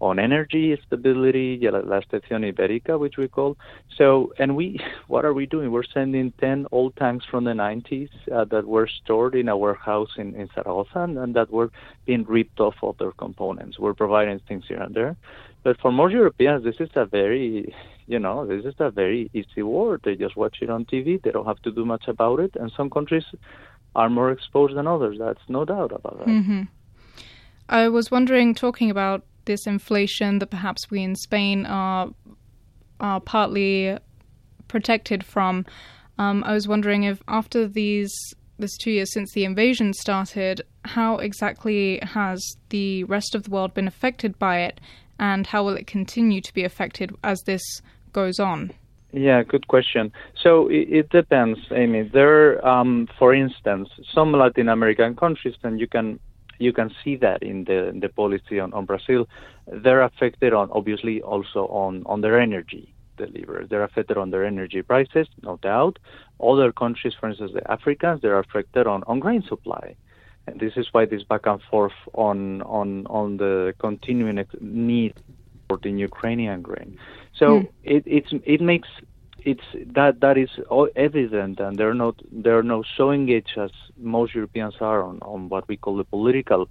on 0.01 0.19
energy 0.19 0.79
stability, 0.87 1.59
la 1.63 1.99
excepción 1.99 2.45
ibérica, 2.45 2.99
which 2.99 3.17
we 3.17 3.29
call. 3.29 3.57
So, 3.97 4.33
and 4.39 4.57
we, 4.57 4.81
what 5.07 5.25
are 5.25 5.33
we 5.33 5.47
doing? 5.47 5.71
We're 5.71 5.85
sending 5.85 6.33
10 6.41 6.67
old 6.73 6.97
tanks 6.97 7.25
from 7.31 7.45
the 7.45 7.53
90s 7.53 8.11
uh, 8.33 8.45
that 8.47 8.67
were 8.67 8.87
stored 8.87 9.35
in 9.35 9.49
a 9.49 9.57
warehouse 9.57 10.11
in, 10.17 10.35
in 10.35 10.49
Zaragoza 10.55 11.01
and, 11.01 11.19
and 11.19 11.35
that 11.35 11.51
were 11.51 11.71
being 12.07 12.25
ripped 12.25 12.61
off 12.61 12.75
of 12.83 12.99
their 12.99 13.13
components. 13.13 13.79
We're 13.79 13.95
providing 13.95 14.41
things 14.41 14.65
here 14.69 14.83
and 14.83 14.95
there. 14.95 15.17
But 15.63 15.81
for 15.81 15.91
most 15.91 16.13
Europeans, 16.13 16.65
this 16.65 16.77
is 16.79 16.91
a 16.95 17.07
very, 17.07 17.75
you 18.07 18.19
know, 18.19 18.47
this 18.47 18.65
is 18.67 18.75
a 18.81 18.91
very 18.91 19.31
easy 19.33 19.63
war. 19.63 19.99
They 20.03 20.17
just 20.17 20.37
watch 20.37 20.59
it 20.61 20.69
on 20.69 20.85
TV. 20.85 21.23
They 21.23 21.31
don't 21.31 21.47
have 21.47 21.63
to 21.63 21.71
do 21.71 21.87
much 21.87 22.09
about 22.09 22.41
it. 22.41 22.55
And 22.57 22.71
some 22.77 22.91
countries 22.91 23.25
are 23.97 24.11
more 24.11 24.31
exposed 24.31 24.77
than 24.77 24.87
others. 24.87 25.17
That's 25.19 25.41
no 25.49 25.65
doubt 25.65 25.93
about 25.93 26.19
that. 26.19 26.29
hmm 26.29 26.63
I 27.67 27.89
was 27.89 28.11
wondering, 28.11 28.55
talking 28.55 28.91
about 28.91 29.25
this 29.45 29.67
inflation 29.67 30.39
that 30.39 30.49
perhaps 30.49 30.91
we 30.91 31.03
in 31.03 31.17
Spain 31.17 31.67
are 31.67 32.11
are 33.01 33.21
partly 33.21 33.99
protected 34.69 35.25
from. 35.25 35.67
Um, 36.19 36.45
I 36.45 36.53
was 36.53 36.69
wondering 36.69 37.05
if 37.05 37.23
after 37.29 37.67
these 37.67 38.13
this 38.59 38.77
two 38.77 38.91
years 38.93 39.13
since 39.13 39.33
the 39.33 39.45
invasion 39.45 39.93
started, 39.93 40.63
how 40.85 41.17
exactly 41.17 41.99
has 42.03 42.41
the 42.69 43.05
rest 43.05 43.35
of 43.35 43.45
the 43.45 43.51
world 43.51 43.75
been 43.75 43.89
affected 43.89 44.39
by 44.39 44.61
it, 44.61 44.81
and 45.19 45.47
how 45.47 45.65
will 45.65 45.77
it 45.77 45.87
continue 45.87 46.41
to 46.41 46.55
be 46.55 46.65
affected 46.65 47.13
as 47.25 47.43
this 47.43 47.63
goes 48.13 48.39
on? 48.39 48.73
Yeah, 49.13 49.43
good 49.43 49.69
question. 49.69 50.13
So 50.43 50.69
it, 50.69 50.89
it 50.91 51.09
depends, 51.11 51.59
Amy. 51.71 52.03
There, 52.03 52.65
um, 52.67 53.09
for 53.19 53.33
instance, 53.33 53.89
some 54.13 54.33
Latin 54.33 54.69
American 54.69 55.15
countries, 55.15 55.55
and 55.63 55.79
you 55.79 55.87
can 55.87 56.19
you 56.59 56.73
can 56.73 56.91
see 57.03 57.17
that 57.17 57.43
in 57.43 57.65
the 57.65 57.89
in 57.89 58.01
the 58.01 58.09
policy 58.09 58.61
on, 58.61 58.73
on 58.73 58.85
Brazil, 58.85 59.27
they're 59.67 60.03
affected 60.03 60.53
on 60.53 60.69
obviously 60.73 61.23
also 61.23 61.67
on 61.69 62.03
on 62.07 62.21
their 62.21 62.39
energy 62.41 62.95
delivery. 63.17 63.67
They're 63.69 63.85
affected 63.85 64.17
on 64.19 64.31
their 64.31 64.45
energy 64.45 64.83
prices, 64.83 65.29
no 65.43 65.59
doubt. 65.63 65.99
Other 66.43 66.73
countries, 66.73 67.15
for 67.19 67.29
instance, 67.29 67.53
the 67.55 67.71
Africans, 67.71 68.21
they're 68.21 68.39
affected 68.39 68.87
on, 68.87 69.03
on 69.07 69.21
grain 69.21 69.43
supply. 69.49 69.97
And 70.47 70.61
this 70.61 70.73
is 70.77 70.89
why 70.93 71.07
this 71.07 71.23
back 71.25 71.43
and 71.47 71.61
forth 71.71 71.93
on 72.15 72.63
on 72.63 73.07
on 73.07 73.37
the 73.39 73.75
continuing 73.81 74.45
need 74.61 75.15
for 75.69 75.79
the 75.83 75.91
Ukrainian 75.91 76.61
grain. 76.63 76.95
So 77.39 77.47
Hmm. 77.61 77.67
it 77.83 78.03
it's 78.07 78.29
it 78.45 78.61
makes 78.61 78.89
it's 79.45 79.69
that 79.95 80.21
that 80.21 80.39
is 80.39 80.51
evident, 80.97 81.61
and 81.61 81.77
they're 81.79 81.95
not 81.95 82.17
they're 82.33 82.63
not 82.63 82.87
so 82.97 83.11
engaged 83.11 83.57
as 83.59 83.71
most 83.99 84.35
Europeans 84.35 84.75
are 84.81 85.03
on, 85.03 85.19
on 85.23 85.49
what 85.49 85.69
we 85.69 85.77
call 85.77 85.97
the 85.97 86.05
political 86.05 86.69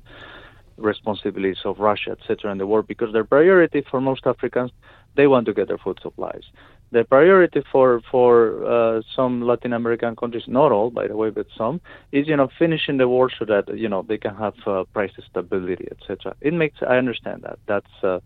responsibilities 0.78 1.62
of 1.66 1.80
Russia, 1.80 2.12
etc., 2.12 2.52
in 2.52 2.58
the 2.58 2.66
world, 2.66 2.88
because 2.88 3.14
their 3.14 3.24
priority 3.24 3.84
for 3.90 4.02
most 4.02 4.26
Africans, 4.26 4.72
they 5.16 5.28
want 5.28 5.46
to 5.46 5.54
get 5.54 5.68
their 5.68 5.78
food 5.78 6.00
supplies. 6.02 6.44
The 6.92 7.04
priority 7.04 7.64
for 7.72 8.02
for 8.12 8.66
uh, 8.66 9.02
some 9.16 9.42
Latin 9.42 9.74
American 9.74 10.16
countries, 10.16 10.44
not 10.48 10.72
all, 10.72 10.90
by 10.90 11.08
the 11.08 11.16
way, 11.16 11.30
but 11.30 11.48
some, 11.56 11.80
is 12.12 12.28
you 12.28 12.36
know 12.36 12.50
finishing 12.58 12.98
the 12.98 13.08
war 13.08 13.30
so 13.38 13.46
that 13.46 13.78
you 13.78 13.88
know 13.88 14.02
they 14.02 14.18
can 14.18 14.36
have 14.36 14.56
uh, 14.66 14.84
price 14.94 15.12
stability, 15.30 15.88
etc. 15.92 16.36
It 16.42 16.54
makes 16.54 16.78
I 16.82 16.98
understand 16.98 17.44
that. 17.44 17.60
That's 17.68 18.04
uh, 18.04 18.20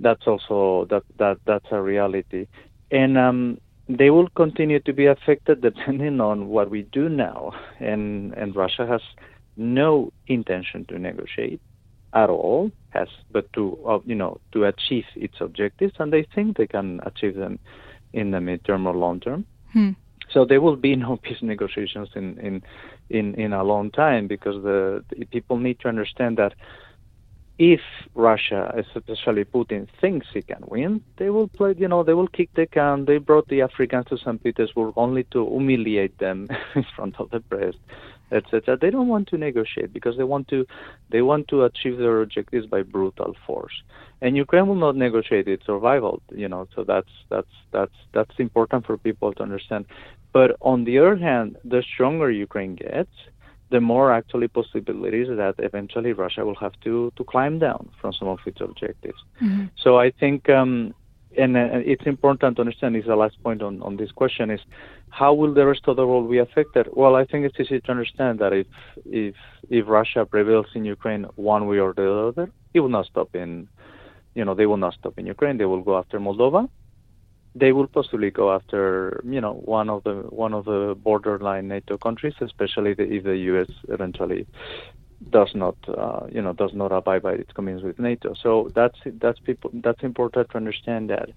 that's 0.00 0.26
also 0.26 0.86
that 0.90 1.04
that 1.18 1.38
that's 1.46 1.66
a 1.70 1.80
reality, 1.80 2.46
and 2.90 3.16
um, 3.18 3.58
they 3.88 4.10
will 4.10 4.28
continue 4.30 4.80
to 4.80 4.92
be 4.92 5.06
affected 5.06 5.60
depending 5.60 6.20
on 6.20 6.48
what 6.48 6.70
we 6.70 6.82
do 6.82 7.08
now. 7.08 7.52
And 7.78 8.32
and 8.34 8.54
Russia 8.54 8.86
has 8.86 9.02
no 9.56 10.12
intention 10.26 10.84
to 10.86 10.98
negotiate 10.98 11.60
at 12.12 12.30
all, 12.30 12.70
has 12.90 13.08
but 13.30 13.52
to 13.52 13.78
uh, 13.86 13.98
you 14.04 14.14
know 14.14 14.40
to 14.52 14.64
achieve 14.64 15.04
its 15.14 15.36
objectives, 15.40 15.94
and 15.98 16.12
they 16.12 16.26
think 16.34 16.56
they 16.56 16.66
can 16.66 17.00
achieve 17.04 17.36
them 17.36 17.58
in 18.12 18.30
the 18.30 18.38
midterm 18.38 18.86
or 18.86 18.94
long 18.94 19.20
term. 19.20 19.46
Hmm. 19.72 19.90
So 20.32 20.44
there 20.44 20.60
will 20.60 20.76
be 20.76 20.96
no 21.06 21.16
peace 21.16 21.42
negotiations 21.42 22.08
in 22.14 22.38
in 22.38 22.62
in, 23.10 23.34
in 23.34 23.52
a 23.52 23.62
long 23.62 23.90
time 23.90 24.26
because 24.26 24.62
the, 24.64 25.04
the 25.16 25.24
people 25.26 25.58
need 25.58 25.78
to 25.80 25.88
understand 25.88 26.38
that 26.38 26.54
if 27.58 27.80
Russia, 28.14 28.72
especially 28.94 29.44
Putin, 29.44 29.88
thinks 30.00 30.26
he 30.32 30.42
can 30.42 30.62
win, 30.66 31.02
they 31.16 31.30
will 31.30 31.48
play. 31.48 31.74
You 31.78 31.88
know, 31.88 32.02
they 32.02 32.12
will 32.12 32.28
kick 32.28 32.50
the 32.54 32.66
can. 32.66 33.06
They 33.06 33.18
brought 33.18 33.48
the 33.48 33.62
Africans 33.62 34.06
to 34.06 34.18
St. 34.18 34.42
Petersburg 34.42 34.92
only 34.96 35.24
to 35.32 35.48
humiliate 35.48 36.18
them 36.18 36.48
in 36.74 36.84
front 36.94 37.18
of 37.18 37.30
the 37.30 37.40
press, 37.40 37.74
etc. 38.30 38.76
They 38.76 38.90
don't 38.90 39.08
want 39.08 39.28
to 39.28 39.38
negotiate 39.38 39.92
because 39.92 40.18
they 40.18 40.24
want 40.24 40.48
to 40.48 40.66
they 41.10 41.22
want 41.22 41.48
to 41.48 41.64
achieve 41.64 41.96
their 41.96 42.20
objectives 42.20 42.66
by 42.66 42.82
brutal 42.82 43.34
force. 43.46 43.82
And 44.20 44.36
Ukraine 44.36 44.66
will 44.66 44.74
not 44.74 44.96
negotiate 44.96 45.48
its 45.48 45.64
survival, 45.64 46.22
you 46.30 46.48
know. 46.48 46.68
So 46.74 46.84
that's 46.84 47.10
that's 47.30 47.54
that's 47.72 47.96
that's 48.12 48.38
important 48.38 48.84
for 48.84 48.98
people 48.98 49.32
to 49.34 49.42
understand. 49.42 49.86
But 50.32 50.56
on 50.60 50.84
the 50.84 50.98
other 50.98 51.16
hand, 51.16 51.56
the 51.64 51.82
stronger 51.82 52.30
Ukraine 52.30 52.74
gets, 52.74 53.10
the 53.70 53.80
more 53.80 54.12
actually 54.12 54.48
possibilities 54.48 55.28
that 55.28 55.54
eventually 55.58 56.12
Russia 56.12 56.44
will 56.44 56.54
have 56.56 56.72
to 56.84 57.12
to 57.16 57.24
climb 57.24 57.58
down 57.58 57.90
from 58.00 58.12
some 58.12 58.28
of 58.28 58.38
its 58.46 58.60
objectives. 58.60 59.20
Mm-hmm. 59.40 59.66
So 59.82 59.98
I 59.98 60.10
think. 60.10 60.48
Um, 60.48 60.94
and 61.38 61.54
uh, 61.56 61.68
it's 61.84 62.06
important 62.06 62.56
to 62.56 62.62
understand 62.62 62.96
is 62.96 63.04
the 63.04 63.14
last 63.14 63.42
point 63.42 63.60
on, 63.62 63.82
on 63.82 63.98
this 63.98 64.10
question 64.10 64.50
is 64.50 64.60
how 65.10 65.34
will 65.34 65.52
the 65.52 65.66
rest 65.66 65.82
of 65.86 65.96
the 65.96 66.06
world 66.06 66.30
be 66.30 66.38
affected? 66.38 66.88
Well, 66.92 67.14
I 67.14 67.24
think 67.24 67.44
it's 67.44 67.58
easy 67.60 67.80
to 67.80 67.90
understand 67.90 68.38
that 68.38 68.52
if 68.52 68.66
if 69.04 69.34
if 69.68 69.86
Russia 69.86 70.24
prevails 70.24 70.66
in 70.74 70.84
Ukraine 70.84 71.24
one 71.36 71.66
way 71.66 71.78
or 71.78 71.92
the 71.92 72.10
other, 72.28 72.50
it 72.74 72.80
will 72.80 72.88
not 72.88 73.06
stop 73.06 73.34
in, 73.34 73.68
you 74.34 74.44
know, 74.44 74.54
they 74.54 74.66
will 74.66 74.76
not 74.78 74.94
stop 74.94 75.18
in 75.18 75.26
Ukraine. 75.26 75.58
They 75.58 75.64
will 75.66 75.82
go 75.82 75.98
after 75.98 76.18
Moldova. 76.18 76.68
They 77.58 77.72
will 77.72 77.86
possibly 77.86 78.30
go 78.30 78.52
after, 78.52 79.20
you 79.24 79.40
know, 79.40 79.54
one 79.54 79.88
of 79.88 80.04
the 80.04 80.14
one 80.44 80.52
of 80.52 80.66
the 80.66 80.94
borderline 81.08 81.68
NATO 81.68 81.96
countries, 81.96 82.34
especially 82.40 82.92
the, 82.94 83.04
if 83.04 83.24
the 83.24 83.36
U.S. 83.52 83.68
eventually 83.88 84.46
does 85.30 85.50
not, 85.54 85.76
uh, 85.88 86.26
you 86.30 86.42
know, 86.42 86.52
does 86.52 86.72
not 86.74 86.92
abide 86.92 87.22
by 87.22 87.32
its 87.32 87.52
commitments 87.52 87.84
with 87.86 87.98
NATO. 87.98 88.34
So 88.42 88.70
that's 88.74 88.98
that's 89.22 89.40
people 89.40 89.70
that's 89.72 90.02
important 90.02 90.50
to 90.50 90.56
understand 90.56 91.10
that 91.10 91.30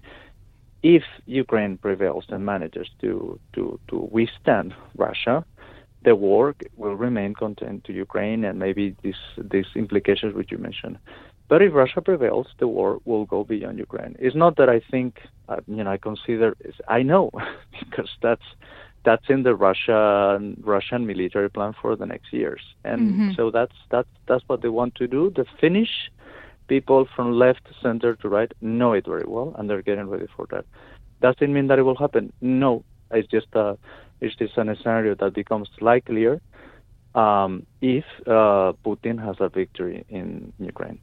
if 0.82 1.04
Ukraine 1.26 1.78
prevails 1.78 2.24
and 2.28 2.44
manages 2.44 2.88
to 3.00 3.38
to 3.54 3.80
to 3.88 3.96
withstand 4.12 4.74
Russia, 4.96 5.44
the 6.04 6.14
war 6.14 6.54
will 6.76 6.96
remain 6.96 7.34
contained 7.34 7.84
to 7.84 7.92
Ukraine 7.92 8.44
and 8.44 8.58
maybe 8.58 8.96
these 9.02 9.22
these 9.38 9.70
implications 9.74 10.34
which 10.34 10.50
you 10.52 10.58
mentioned. 10.58 10.98
But 11.50 11.62
if 11.62 11.74
Russia 11.74 12.00
prevails, 12.02 12.48
the 12.60 12.68
war 12.68 13.00
will 13.04 13.26
go 13.26 13.44
beyond 13.44 13.78
Ukraine. 13.78 14.16
It's 14.20 14.36
not 14.36 14.56
that 14.58 14.70
I 14.70 14.80
think, 14.92 15.20
uh, 15.50 15.58
you 15.68 15.84
know, 15.84 15.92
I 15.92 15.98
consider, 15.98 16.56
I 16.88 17.02
know, 17.02 17.30
because 17.80 18.10
that's 18.22 18.48
that's 19.04 19.26
in 19.30 19.42
the 19.42 19.54
Russian 19.56 20.56
Russian 20.74 21.06
military 21.06 21.50
plan 21.50 21.72
for 21.82 21.96
the 21.96 22.06
next 22.06 22.32
years, 22.32 22.62
and 22.84 23.02
Mhm. 23.20 23.36
so 23.36 23.50
that's 23.56 23.78
that's 23.92 24.12
that's 24.28 24.44
what 24.48 24.60
they 24.62 24.72
want 24.80 24.94
to 24.96 25.06
do. 25.18 25.22
The 25.40 25.46
Finnish 25.62 25.94
people 26.68 27.06
from 27.14 27.32
left, 27.44 27.64
center 27.82 28.16
to 28.16 28.28
right 28.28 28.52
know 28.60 28.92
it 28.92 29.06
very 29.06 29.28
well, 29.34 29.54
and 29.56 29.68
they're 29.68 29.82
getting 29.90 30.08
ready 30.14 30.28
for 30.36 30.46
that. 30.52 30.64
Does 31.20 31.36
it 31.40 31.50
mean 31.50 31.66
that 31.68 31.78
it 31.78 31.82
will 31.82 31.96
happen? 32.06 32.32
No, 32.40 32.84
it's 33.10 33.28
just 33.36 33.48
a 33.54 33.78
it's 34.20 34.36
just 34.36 34.56
a 34.58 34.76
scenario 34.82 35.14
that 35.20 35.34
becomes 35.34 35.68
likelier 35.80 36.40
um, 37.14 37.66
if 37.80 38.04
uh, 38.26 38.72
Putin 38.86 39.16
has 39.24 39.36
a 39.40 39.48
victory 39.48 40.04
in 40.08 40.52
Ukraine. 40.58 40.98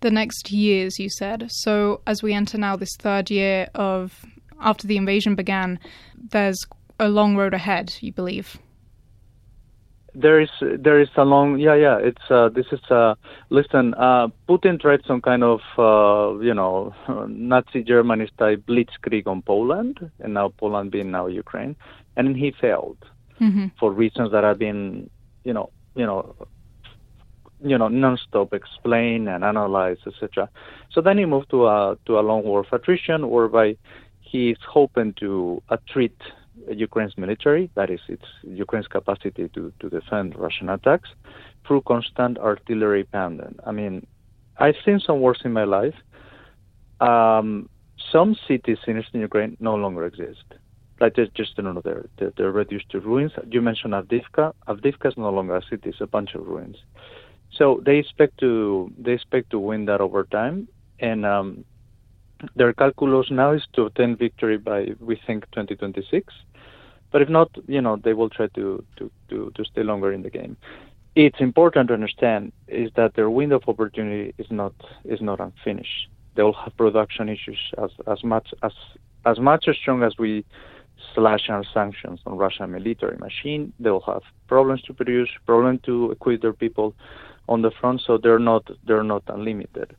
The 0.00 0.10
next 0.10 0.50
years, 0.50 0.98
you 0.98 1.10
said. 1.10 1.46
So, 1.50 2.00
as 2.06 2.22
we 2.22 2.32
enter 2.32 2.56
now 2.58 2.76
this 2.76 2.96
third 2.98 3.30
year 3.30 3.68
of 3.74 4.24
after 4.60 4.86
the 4.86 4.96
invasion 4.96 5.34
began, 5.34 5.78
there's 6.30 6.58
a 6.98 7.08
long 7.08 7.36
road 7.36 7.54
ahead, 7.54 7.94
you 8.00 8.12
believe? 8.12 8.58
There 10.12 10.40
is 10.40 10.50
there 10.60 11.00
is 11.00 11.08
a 11.16 11.24
long 11.24 11.60
yeah 11.60 11.76
yeah 11.76 11.96
it's 11.96 12.30
uh, 12.30 12.48
this 12.48 12.66
is 12.72 12.80
uh, 12.90 13.14
listen 13.50 13.94
uh, 13.94 14.26
Putin 14.48 14.80
tried 14.80 15.02
some 15.06 15.20
kind 15.20 15.44
of 15.44 15.60
uh, 15.78 16.36
you 16.40 16.52
know 16.52 16.92
Nazi 17.28 17.84
Germany 17.84 18.26
style 18.34 18.56
blitzkrieg 18.56 19.28
on 19.28 19.42
Poland 19.42 20.10
and 20.18 20.34
now 20.34 20.48
Poland 20.48 20.90
being 20.90 21.12
now 21.12 21.28
Ukraine 21.28 21.76
and 22.16 22.36
he 22.36 22.52
failed 22.60 22.98
Mm-hmm. 23.40 23.68
for 23.78 23.90
reasons 23.90 24.32
that 24.32 24.44
have 24.44 24.58
been 24.58 25.08
you 25.44 25.54
know 25.54 25.70
you 25.94 26.04
know 26.04 26.34
you 27.62 27.76
know 27.76 27.88
non-stop 27.88 28.52
explained 28.52 29.28
and 29.28 29.44
analyze, 29.44 29.98
etc. 30.06 30.48
So 30.90 31.00
then 31.00 31.18
he 31.18 31.24
moved 31.24 31.50
to 31.50 31.66
a 31.66 31.96
to 32.06 32.18
a 32.18 32.22
long 32.22 32.42
war 32.44 32.64
attrition 32.72 33.28
whereby 33.30 33.76
he's 34.20 34.58
hoping 34.66 35.12
to 35.14 35.62
attrit 35.70 36.12
Ukraine's 36.68 37.16
military, 37.16 37.70
that 37.74 37.90
is, 37.90 38.00
its 38.08 38.24
Ukraine's 38.42 38.86
capacity 38.86 39.48
to, 39.54 39.72
to 39.80 39.88
defend 39.88 40.36
Russian 40.36 40.68
attacks, 40.68 41.08
through 41.66 41.82
constant 41.82 42.38
artillery 42.38 43.04
pounding. 43.04 43.56
I 43.66 43.72
mean, 43.72 44.06
I've 44.58 44.76
seen 44.84 45.00
some 45.00 45.20
wars 45.20 45.40
in 45.44 45.52
my 45.52 45.64
life. 45.64 45.94
Um, 47.00 47.68
some 48.12 48.36
cities 48.46 48.78
in 48.86 48.98
eastern 48.98 49.20
Ukraine 49.20 49.56
no 49.60 49.74
longer 49.74 50.04
exist. 50.04 50.44
Like 51.00 51.16
just, 51.16 51.34
just 51.34 51.56
you 51.56 51.64
know, 51.64 51.80
they're, 51.82 52.06
they're 52.18 52.32
they're 52.36 52.52
reduced 52.52 52.90
to 52.90 53.00
ruins. 53.00 53.32
You 53.50 53.62
mentioned 53.62 53.94
Avdiivka. 53.94 54.52
Avdiivka 54.68 55.06
is 55.06 55.16
no 55.16 55.30
longer 55.30 55.56
a 55.56 55.62
city; 55.62 55.88
it's 55.90 56.00
a 56.02 56.06
bunch 56.06 56.34
of 56.34 56.46
ruins. 56.46 56.76
So 57.60 57.82
they 57.84 57.98
expect 57.98 58.38
to 58.38 58.90
they 58.98 59.12
expect 59.12 59.50
to 59.50 59.58
win 59.58 59.84
that 59.86 60.00
over 60.00 60.24
time, 60.24 60.66
and 60.98 61.26
um, 61.26 61.64
their 62.56 62.72
calculus 62.72 63.30
now 63.30 63.52
is 63.52 63.62
to 63.74 63.82
obtain 63.82 64.16
victory 64.16 64.56
by 64.56 64.94
we 64.98 65.20
think 65.26 65.44
2026 65.52 66.32
but 67.10 67.22
if 67.22 67.28
not 67.28 67.50
you 67.66 67.80
know 67.80 67.96
they 67.96 68.12
will 68.12 68.30
try 68.30 68.46
to 68.48 68.84
to 68.96 69.10
to, 69.28 69.52
to 69.54 69.64
stay 69.64 69.82
longer 69.82 70.12
in 70.12 70.22
the 70.22 70.30
game. 70.30 70.56
It's 71.16 71.40
important 71.40 71.88
to 71.88 71.94
understand 71.94 72.52
is 72.68 72.90
that 72.96 73.14
their 73.14 73.30
window 73.30 73.56
of 73.56 73.68
opportunity 73.68 74.34
is 74.38 74.46
not 74.50 74.72
is 75.04 75.20
not 75.20 75.40
unfinished. 75.40 76.08
They 76.36 76.42
will 76.42 76.54
have 76.64 76.76
production 76.76 77.28
issues 77.28 77.60
as 77.82 77.90
as 78.06 78.22
much 78.22 78.48
as 78.62 78.72
as 79.26 79.38
much 79.38 79.66
as 79.68 79.76
strong 79.76 80.02
as 80.02 80.14
we 80.18 80.44
slash 81.14 81.48
our 81.48 81.64
sanctions 81.74 82.20
on 82.26 82.36
Russian 82.36 82.70
military 82.70 83.16
machine. 83.18 83.72
They 83.80 83.90
will 83.90 84.06
have 84.06 84.22
problems 84.46 84.82
to 84.82 84.94
produce 84.94 85.30
problems 85.46 85.80
to 85.86 86.12
equip 86.12 86.42
their 86.42 86.52
people 86.52 86.94
on 87.50 87.60
the 87.62 87.70
front 87.80 88.00
so 88.06 88.16
they're 88.16 88.38
not 88.38 88.64
they're 88.86 89.08
not 89.14 89.22
unlimited 89.28 89.94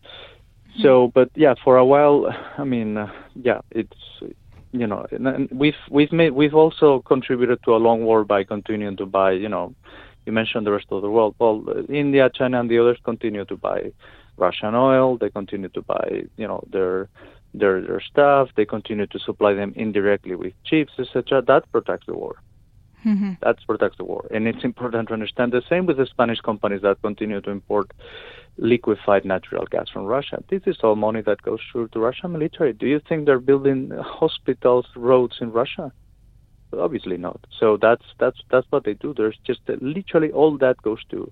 so, 0.80 1.12
but 1.14 1.30
yeah, 1.36 1.56
for 1.64 1.78
a 1.78 1.86
while, 1.86 2.28
I 2.58 2.64
mean, 2.64 2.98
uh, 2.98 3.12
yeah, 3.36 3.62
it's 3.72 3.98
you 4.72 4.88
know, 4.88 5.06
and- 5.12 5.50
we've 5.52 5.82
we've 5.90 6.12
made 6.12 6.32
we've 6.32 6.56
also 6.56 7.02
contributed 7.02 7.60
to 7.64 7.76
a 7.76 7.78
long 7.78 8.04
war 8.06 8.24
by 8.24 8.44
continuing 8.44 8.96
to 8.98 9.06
buy. 9.06 9.32
You 9.32 9.50
know, 9.50 9.76
you 10.26 10.32
mentioned 10.32 10.66
the 10.66 10.72
rest 10.72 10.88
of 10.92 11.02
the 11.02 11.10
world. 11.10 11.36
Well, 11.40 11.66
India, 11.90 12.30
China, 12.34 12.60
and 12.62 12.70
the 12.70 12.80
others 12.80 13.00
continue 13.04 13.44
to 13.46 13.58
buy 13.58 13.92
Russian 14.38 14.76
oil. 14.76 15.18
They 15.18 15.30
continue 15.30 15.70
to 15.70 15.82
buy, 15.82 16.24
you 16.38 16.48
know, 16.48 16.64
their 16.72 17.10
their 17.54 17.82
their 17.82 18.02
stuff. 18.02 18.50
They 18.56 18.66
continue 18.66 19.08
to 19.08 19.20
supply 19.20 19.54
them 19.54 19.74
indirectly 19.76 20.36
with 20.36 20.54
chips, 20.64 20.94
etc. 20.98 21.42
That 21.42 21.70
protects 21.72 22.06
the 22.06 22.14
war. 22.14 22.36
Mm-hmm. 23.06 23.34
That 23.42 23.58
protects 23.66 23.98
the 23.98 24.04
war. 24.04 24.28
And 24.32 24.48
it's 24.48 24.64
important 24.64 25.08
to 25.08 25.14
understand 25.14 25.52
the 25.52 25.64
same 25.70 25.86
with 25.86 25.98
the 25.98 26.06
Spanish 26.06 26.40
companies 26.40 26.82
that 26.84 27.02
continue 27.02 27.42
to 27.42 27.50
import 27.50 27.92
liquefied 28.58 29.26
natural 29.26 29.66
gas 29.66 29.90
from 29.90 30.06
Russia. 30.06 30.44
This 30.50 30.62
is 30.66 30.78
all 30.84 30.96
money 30.96 31.22
that 31.22 31.42
goes 31.42 31.60
through 31.72 31.90
the 31.94 32.00
Russian 32.00 32.32
military. 32.32 32.74
Do 32.74 32.86
you 32.86 33.02
think 33.08 33.26
they're 33.26 33.40
building 33.40 33.92
hospitals, 34.02 34.86
roads 34.96 35.38
in 35.42 35.52
Russia? 35.52 35.92
Obviously 36.74 37.18
not. 37.18 37.40
So 37.60 37.78
that's 37.78 38.06
that's 38.18 38.38
that's 38.50 38.68
what 38.70 38.86
they 38.86 38.94
do. 38.94 39.14
There's 39.14 39.38
just 39.46 39.62
uh, 39.68 39.74
literally 39.82 40.32
all 40.32 40.58
that 40.60 40.82
goes 40.82 41.04
to 41.12 41.30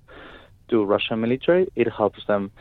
to 0.70 0.84
Russian 0.84 1.22
military. 1.22 1.70
It 1.76 1.90
helps 1.90 2.26
them 2.26 2.52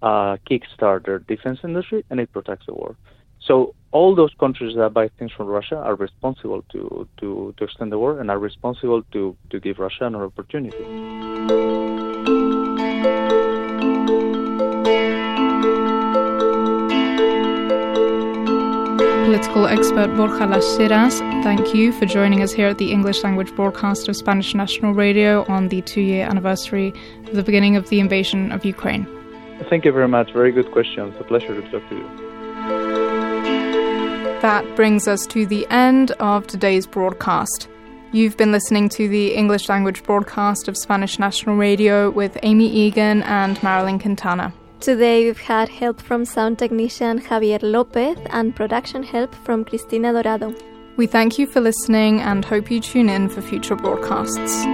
uh, 0.00 0.36
kickstart 0.50 1.04
their 1.04 1.18
defense 1.18 1.60
industry, 1.62 2.04
and 2.08 2.20
it 2.20 2.32
protects 2.32 2.66
the 2.66 2.74
war. 2.74 2.96
So 3.38 3.74
all 3.92 4.14
those 4.14 4.32
countries 4.40 4.74
that 4.76 4.94
buy 4.94 5.08
things 5.18 5.30
from 5.32 5.46
Russia 5.46 5.76
are 5.76 5.94
responsible 5.94 6.62
to, 6.72 7.06
to, 7.20 7.54
to 7.56 7.64
extend 7.64 7.92
the 7.92 7.98
war 7.98 8.20
and 8.20 8.30
are 8.30 8.38
responsible 8.38 9.02
to, 9.12 9.36
to 9.50 9.60
give 9.60 9.78
Russia 9.78 10.06
an 10.06 10.14
opportunity. 10.14 10.84
Political 19.26 19.66
expert 19.66 20.16
Borja 20.16 20.46
Lasheras, 20.46 21.18
thank 21.42 21.74
you 21.74 21.92
for 21.92 22.06
joining 22.06 22.42
us 22.42 22.52
here 22.52 22.68
at 22.68 22.78
the 22.78 22.92
English 22.92 23.22
language 23.22 23.54
broadcast 23.54 24.08
of 24.08 24.16
Spanish 24.16 24.54
National 24.54 24.94
Radio 24.94 25.44
on 25.48 25.68
the 25.68 25.82
two 25.82 26.00
year 26.00 26.26
anniversary 26.26 26.92
of 27.26 27.34
the 27.34 27.42
beginning 27.42 27.76
of 27.76 27.88
the 27.90 28.00
invasion 28.00 28.52
of 28.52 28.64
Ukraine. 28.64 29.06
Thank 29.68 29.84
you 29.84 29.92
very 29.92 30.08
much. 30.08 30.32
Very 30.32 30.50
good 30.50 30.70
questions. 30.72 31.14
A 31.20 31.24
pleasure 31.24 31.54
to 31.60 31.70
talk 31.70 31.88
to 31.88 31.96
you. 31.96 32.31
That 34.42 34.74
brings 34.74 35.06
us 35.06 35.24
to 35.26 35.46
the 35.46 35.64
end 35.70 36.10
of 36.18 36.48
today's 36.48 36.84
broadcast. 36.84 37.68
You've 38.10 38.36
been 38.36 38.50
listening 38.50 38.88
to 38.88 39.06
the 39.06 39.36
English 39.36 39.68
language 39.68 40.02
broadcast 40.02 40.66
of 40.66 40.76
Spanish 40.76 41.20
National 41.20 41.54
Radio 41.54 42.10
with 42.10 42.36
Amy 42.42 42.68
Egan 42.68 43.22
and 43.22 43.62
Marilyn 43.62 44.00
Quintana. 44.00 44.52
Today 44.80 45.26
we've 45.26 45.38
had 45.38 45.68
help 45.68 46.00
from 46.00 46.24
sound 46.24 46.58
technician 46.58 47.20
Javier 47.20 47.60
Lopez 47.62 48.18
and 48.30 48.56
production 48.56 49.04
help 49.04 49.32
from 49.44 49.64
Cristina 49.64 50.12
Dorado. 50.12 50.52
We 50.96 51.06
thank 51.06 51.38
you 51.38 51.46
for 51.46 51.60
listening 51.60 52.20
and 52.20 52.44
hope 52.44 52.68
you 52.68 52.80
tune 52.80 53.08
in 53.08 53.28
for 53.28 53.42
future 53.42 53.76
broadcasts. 53.76 54.66